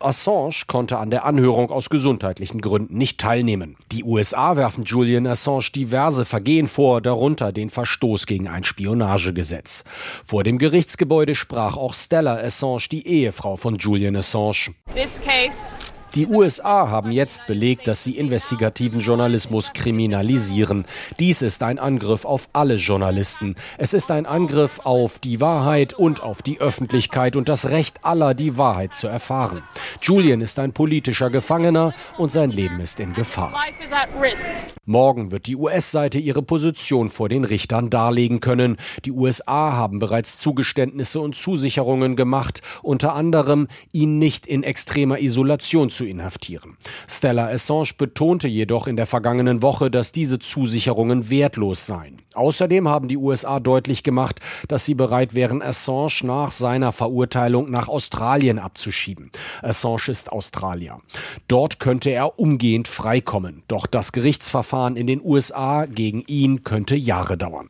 Assange 0.00 0.64
konnte 0.66 0.98
an 0.98 1.10
der 1.10 1.24
Anhörung 1.24 1.61
aus 1.70 1.90
gesundheitlichen 1.90 2.60
Gründen 2.60 2.96
nicht 2.96 3.20
teilnehmen. 3.20 3.76
Die 3.92 4.04
USA 4.04 4.56
werfen 4.56 4.84
Julian 4.84 5.26
Assange 5.26 5.70
diverse 5.74 6.24
Vergehen 6.24 6.66
vor, 6.66 7.00
darunter 7.00 7.52
den 7.52 7.70
Verstoß 7.70 8.26
gegen 8.26 8.48
ein 8.48 8.64
Spionagegesetz. 8.64 9.84
Vor 10.24 10.42
dem 10.42 10.58
Gerichtsgebäude 10.58 11.34
sprach 11.34 11.76
auch 11.76 11.94
Stella 11.94 12.36
Assange, 12.36 12.88
die 12.90 13.06
Ehefrau 13.06 13.56
von 13.56 13.76
Julian 13.76 14.16
Assange. 14.16 14.74
This 14.94 15.20
case 15.20 15.72
die 16.14 16.26
USA 16.26 16.90
haben 16.90 17.10
jetzt 17.10 17.46
belegt, 17.46 17.86
dass 17.88 18.04
sie 18.04 18.18
investigativen 18.18 19.00
Journalismus 19.00 19.72
kriminalisieren. 19.72 20.84
Dies 21.18 21.40
ist 21.40 21.62
ein 21.62 21.78
Angriff 21.78 22.24
auf 22.26 22.48
alle 22.52 22.74
Journalisten. 22.74 23.56
Es 23.78 23.94
ist 23.94 24.10
ein 24.10 24.26
Angriff 24.26 24.80
auf 24.84 25.18
die 25.18 25.40
Wahrheit 25.40 25.94
und 25.94 26.22
auf 26.22 26.42
die 26.42 26.60
Öffentlichkeit 26.60 27.34
und 27.34 27.48
das 27.48 27.70
Recht 27.70 28.04
aller, 28.04 28.34
die 28.34 28.58
Wahrheit 28.58 28.94
zu 28.94 29.08
erfahren. 29.08 29.62
Julian 30.02 30.42
ist 30.42 30.58
ein 30.58 30.72
politischer 30.72 31.30
Gefangener 31.30 31.94
und 32.18 32.30
sein 32.30 32.50
Leben 32.50 32.80
ist 32.80 33.00
in 33.00 33.14
Gefahr. 33.14 33.54
Morgen 34.84 35.30
wird 35.30 35.46
die 35.46 35.56
US-Seite 35.56 36.18
ihre 36.18 36.42
Position 36.42 37.08
vor 37.08 37.28
den 37.28 37.44
Richtern 37.44 37.88
darlegen 37.88 38.40
können. 38.40 38.76
Die 39.04 39.12
USA 39.12 39.72
haben 39.72 39.98
bereits 40.00 40.38
Zugeständnisse 40.38 41.20
und 41.20 41.36
Zusicherungen 41.36 42.16
gemacht, 42.16 42.62
unter 42.82 43.14
anderem 43.14 43.68
ihn 43.92 44.18
nicht 44.18 44.46
in 44.46 44.62
extremer 44.62 45.20
Isolation 45.20 45.88
zu 45.88 46.01
zu 46.02 46.08
inhaftieren. 46.08 46.76
Stella 47.08 47.46
Assange 47.46 47.92
betonte 47.96 48.48
jedoch 48.48 48.88
in 48.88 48.96
der 48.96 49.06
vergangenen 49.06 49.62
Woche, 49.62 49.88
dass 49.88 50.10
diese 50.10 50.40
Zusicherungen 50.40 51.30
wertlos 51.30 51.86
seien. 51.86 52.20
Außerdem 52.34 52.88
haben 52.88 53.06
die 53.06 53.16
USA 53.16 53.60
deutlich 53.60 54.02
gemacht, 54.02 54.40
dass 54.66 54.84
sie 54.84 54.94
bereit 54.94 55.34
wären, 55.34 55.62
Assange 55.62 56.22
nach 56.24 56.50
seiner 56.50 56.90
Verurteilung 56.90 57.70
nach 57.70 57.88
Australien 57.88 58.58
abzuschieben. 58.58 59.30
Assange 59.62 60.08
ist 60.08 60.32
Australier. 60.32 60.98
Dort 61.46 61.78
könnte 61.78 62.10
er 62.10 62.38
umgehend 62.38 62.88
freikommen. 62.88 63.62
Doch 63.68 63.86
das 63.86 64.10
Gerichtsverfahren 64.12 64.96
in 64.96 65.06
den 65.06 65.20
USA 65.22 65.86
gegen 65.86 66.22
ihn 66.26 66.64
könnte 66.64 66.96
Jahre 66.96 67.38
dauern. 67.38 67.68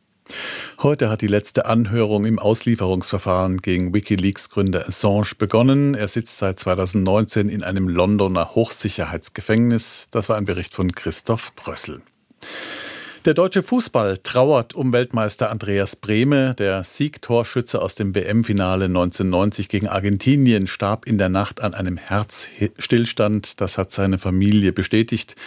Heute 0.81 1.09
hat 1.09 1.21
die 1.21 1.27
letzte 1.27 1.65
Anhörung 1.65 2.25
im 2.25 2.39
Auslieferungsverfahren 2.39 3.61
gegen 3.61 3.93
Wikileaks-Gründer 3.93 4.87
Assange 4.87 5.35
begonnen. 5.37 5.95
Er 5.95 6.07
sitzt 6.07 6.37
seit 6.37 6.59
2019 6.59 7.49
in 7.49 7.63
einem 7.63 7.87
Londoner 7.87 8.55
Hochsicherheitsgefängnis. 8.55 10.09
Das 10.11 10.29
war 10.29 10.37
ein 10.37 10.45
Bericht 10.45 10.73
von 10.73 10.91
Christoph 10.91 11.55
Brössel. 11.55 12.01
Der 13.25 13.33
deutsche 13.33 13.63
Fußball 13.63 14.17
trauert 14.17 14.73
um 14.73 14.91
Weltmeister 14.91 15.49
Andreas 15.49 15.95
Brehme. 15.95 16.55
Der 16.55 16.83
Siegtorschütze 16.83 17.81
aus 17.81 17.95
dem 17.95 18.13
WM-Finale 18.13 18.85
1990 18.85 19.69
gegen 19.69 19.87
Argentinien 19.87 20.67
starb 20.67 21.07
in 21.07 21.17
der 21.17 21.29
Nacht 21.29 21.61
an 21.61 21.73
einem 21.73 21.95
Herzstillstand. 21.95 23.61
Das 23.61 23.77
hat 23.77 23.93
seine 23.93 24.17
Familie 24.17 24.73
bestätigt. 24.73 25.37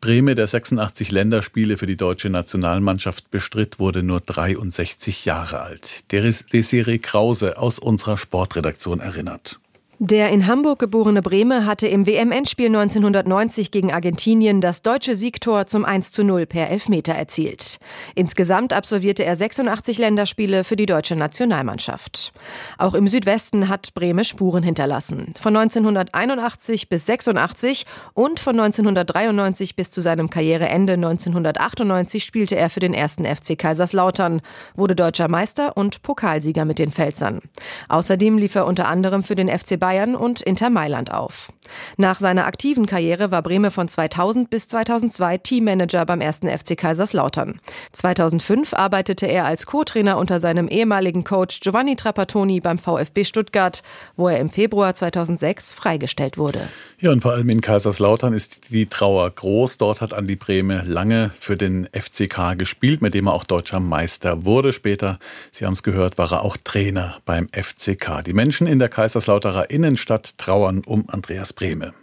Brehme, 0.00 0.34
der 0.34 0.46
86 0.46 1.10
Länderspiele 1.10 1.76
für 1.76 1.84
die 1.84 1.98
deutsche 1.98 2.30
Nationalmannschaft 2.30 3.30
bestritt, 3.30 3.78
wurde 3.78 4.02
nur 4.02 4.20
63 4.20 5.26
Jahre 5.26 5.60
alt. 5.60 6.10
Desiree 6.10 6.98
Krause 6.98 7.58
aus 7.58 7.78
unserer 7.78 8.16
Sportredaktion 8.16 9.00
erinnert. 9.00 9.60
Der 9.98 10.28
in 10.28 10.46
Hamburg 10.46 10.78
geborene 10.78 11.22
Brehme 11.22 11.64
hatte 11.64 11.86
im 11.86 12.06
WM-Endspiel 12.06 12.66
1990 12.66 13.70
gegen 13.70 13.94
Argentinien 13.94 14.60
das 14.60 14.82
deutsche 14.82 15.16
Siegtor 15.16 15.66
zum 15.66 15.86
1 15.86 16.12
zu 16.12 16.22
0 16.22 16.44
per 16.44 16.68
Elfmeter 16.68 17.14
erzielt. 17.14 17.78
Insgesamt 18.14 18.74
absolvierte 18.74 19.24
er 19.24 19.36
86 19.36 19.96
Länderspiele 19.96 20.64
für 20.64 20.76
die 20.76 20.84
deutsche 20.84 21.16
Nationalmannschaft. 21.16 22.34
Auch 22.76 22.92
im 22.92 23.08
Südwesten 23.08 23.70
hat 23.70 23.94
Brehme 23.94 24.26
Spuren 24.26 24.62
hinterlassen. 24.62 25.32
Von 25.40 25.56
1981 25.56 26.90
bis 26.90 27.06
86 27.06 27.86
und 28.12 28.38
von 28.38 28.60
1993 28.60 29.76
bis 29.76 29.90
zu 29.90 30.02
seinem 30.02 30.28
Karriereende 30.28 30.92
1998 30.92 32.22
spielte 32.22 32.56
er 32.56 32.68
für 32.68 32.80
den 32.80 32.92
ersten 32.92 33.24
FC 33.24 33.58
Kaiserslautern, 33.58 34.42
wurde 34.74 34.94
deutscher 34.94 35.28
Meister 35.28 35.74
und 35.74 36.02
Pokalsieger 36.02 36.66
mit 36.66 36.78
den 36.78 36.92
Pfälzern. 36.92 37.40
Außerdem 37.88 38.36
lief 38.36 38.56
er 38.56 38.66
unter 38.66 38.88
anderem 38.88 39.22
für 39.22 39.36
den 39.36 39.48
FC 39.48 39.85
Bayern 39.86 40.16
und 40.16 40.40
Inter 40.40 40.68
Mailand 40.68 41.12
auf. 41.12 41.52
Nach 41.96 42.20
seiner 42.20 42.46
aktiven 42.46 42.86
Karriere 42.86 43.30
war 43.30 43.42
Brehme 43.42 43.70
von 43.70 43.88
2000 43.88 44.50
bis 44.50 44.68
2002 44.68 45.38
Teammanager 45.38 46.06
beim 46.06 46.20
ersten 46.20 46.48
FC 46.48 46.76
Kaiserslautern. 46.76 47.60
2005 47.92 48.74
arbeitete 48.74 49.26
er 49.26 49.44
als 49.44 49.66
Co-Trainer 49.66 50.18
unter 50.18 50.40
seinem 50.40 50.68
ehemaligen 50.68 51.24
Coach 51.24 51.60
Giovanni 51.60 51.96
Trapattoni 51.96 52.60
beim 52.60 52.78
VfB 52.78 53.24
Stuttgart, 53.24 53.82
wo 54.16 54.28
er 54.28 54.38
im 54.38 54.50
Februar 54.50 54.94
2006 54.94 55.72
freigestellt 55.72 56.38
wurde. 56.38 56.68
Ja, 56.98 57.12
und 57.12 57.20
vor 57.20 57.32
allem 57.32 57.48
in 57.50 57.60
Kaiserslautern 57.60 58.32
ist 58.32 58.70
die 58.70 58.86
Trauer 58.86 59.30
groß. 59.30 59.78
Dort 59.78 60.00
hat 60.00 60.14
Andi 60.14 60.36
Brehme 60.36 60.82
lange 60.86 61.30
für 61.38 61.56
den 61.56 61.86
FCK 61.92 62.56
gespielt, 62.56 63.02
mit 63.02 63.12
dem 63.14 63.26
er 63.26 63.34
auch 63.34 63.44
deutscher 63.44 63.80
Meister 63.80 64.44
wurde. 64.44 64.72
Später, 64.72 65.18
Sie 65.52 65.66
haben 65.66 65.74
es 65.74 65.82
gehört, 65.82 66.16
war 66.18 66.32
er 66.32 66.42
auch 66.42 66.56
Trainer 66.56 67.18
beim 67.24 67.48
FCK. 67.52 68.22
Die 68.24 68.32
Menschen 68.32 68.66
in 68.66 68.78
der 68.78 68.88
Kaiserslauterer 68.88 69.70
Innenstadt 69.70 70.38
trauern 70.38 70.82
um 70.86 71.04
Andreas 71.08 71.52
Brehme. 71.56 71.94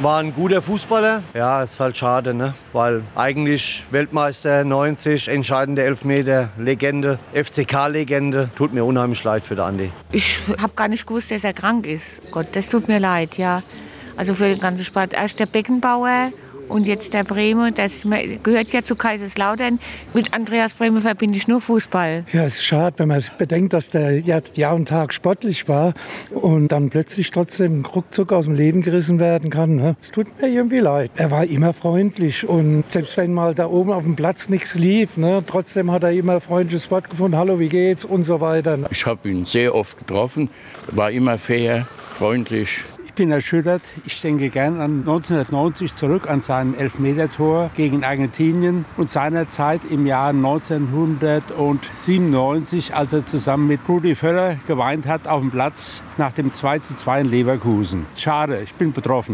War 0.00 0.20
ein 0.20 0.32
guter 0.32 0.62
Fußballer. 0.62 1.22
Ja, 1.34 1.64
ist 1.64 1.78
halt 1.80 1.96
schade, 1.96 2.32
ne? 2.32 2.54
Weil 2.72 3.02
eigentlich 3.14 3.84
Weltmeister 3.90 4.64
90, 4.64 5.28
entscheidende 5.28 5.82
Elfmeter, 5.82 6.50
Legende, 6.56 7.18
FCK-Legende. 7.34 8.50
Tut 8.54 8.72
mir 8.72 8.84
unheimlich 8.84 9.22
leid 9.22 9.44
für 9.44 9.56
den 9.56 9.64
Andi. 9.64 9.92
Ich 10.12 10.38
habe 10.60 10.72
gar 10.74 10.88
nicht 10.88 11.06
gewusst, 11.06 11.30
dass 11.30 11.44
er 11.44 11.52
krank 11.52 11.86
ist. 11.86 12.22
Gott, 12.30 12.46
das 12.52 12.68
tut 12.68 12.88
mir 12.88 13.00
leid, 13.00 13.36
ja. 13.36 13.62
Also 14.16 14.34
für 14.34 14.48
den 14.48 14.60
ganzen 14.60 14.84
Sport. 14.84 15.14
Erst 15.14 15.40
der 15.40 15.46
Beckenbauer 15.46 16.32
und 16.72 16.86
jetzt 16.86 17.12
der 17.12 17.24
Bremer, 17.24 17.70
das 17.70 18.06
gehört 18.42 18.72
ja 18.72 18.82
zu 18.82 18.96
Kaiserslautern. 18.96 19.78
Mit 20.14 20.32
Andreas 20.34 20.74
Bremer 20.74 21.00
verbinde 21.00 21.36
ich 21.36 21.46
nur 21.46 21.60
Fußball. 21.60 22.24
Ja, 22.32 22.44
es 22.44 22.54
ist 22.54 22.64
schade, 22.64 22.98
wenn 22.98 23.08
man 23.08 23.22
bedenkt, 23.38 23.72
dass 23.74 23.90
der 23.90 24.18
Jahr 24.18 24.74
und 24.74 24.88
Tag 24.88 25.12
sportlich 25.12 25.68
war 25.68 25.92
und 26.30 26.68
dann 26.68 26.88
plötzlich 26.90 27.30
trotzdem 27.30 27.84
ruckzuck 27.84 28.32
aus 28.32 28.46
dem 28.46 28.54
Leben 28.54 28.80
gerissen 28.80 29.20
werden 29.20 29.50
kann. 29.50 29.76
Ne? 29.76 29.96
Es 30.00 30.10
tut 30.10 30.26
mir 30.40 30.48
irgendwie 30.48 30.78
leid. 30.78 31.10
Er 31.16 31.30
war 31.30 31.44
immer 31.44 31.74
freundlich 31.74 32.48
und 32.48 32.90
selbst 32.90 33.16
wenn 33.16 33.34
mal 33.34 33.54
da 33.54 33.66
oben 33.66 33.92
auf 33.92 34.04
dem 34.04 34.16
Platz 34.16 34.48
nichts 34.48 34.74
lief, 34.74 35.16
ne, 35.16 35.44
trotzdem 35.46 35.90
hat 35.90 36.02
er 36.02 36.12
immer 36.12 36.40
freundliches 36.40 36.90
Wort 36.90 37.10
gefunden. 37.10 37.36
Hallo, 37.36 37.58
wie 37.58 37.68
geht's 37.68 38.04
und 38.04 38.24
so 38.24 38.40
weiter. 38.40 38.78
Ich 38.90 39.04
habe 39.04 39.28
ihn 39.28 39.44
sehr 39.44 39.74
oft 39.74 39.98
getroffen, 39.98 40.48
war 40.90 41.10
immer 41.10 41.38
fair, 41.38 41.86
freundlich. 42.18 42.84
Ich 43.12 43.16
bin 43.16 43.30
erschüttert. 43.30 43.82
Ich 44.06 44.22
denke 44.22 44.48
gern 44.48 44.80
an 44.80 45.00
1990 45.00 45.92
zurück, 45.92 46.30
an 46.30 46.40
sein 46.40 46.74
Elfmetertor 46.74 47.70
gegen 47.74 48.04
Argentinien 48.04 48.86
und 48.96 49.10
seinerzeit 49.10 49.82
im 49.90 50.06
Jahr 50.06 50.30
1997, 50.30 52.94
als 52.94 53.12
er 53.12 53.26
zusammen 53.26 53.66
mit 53.66 53.80
Rudi 53.86 54.14
Völler 54.14 54.56
geweint 54.66 55.06
hat 55.06 55.28
auf 55.28 55.42
dem 55.42 55.50
Platz 55.50 56.02
nach 56.16 56.32
dem 56.32 56.52
2 56.52 56.78
zu 56.78 56.96
2 56.96 57.20
in 57.20 57.28
Leverkusen. 57.28 58.06
Schade, 58.16 58.62
ich 58.64 58.72
bin 58.76 58.92
betroffen. 58.92 59.30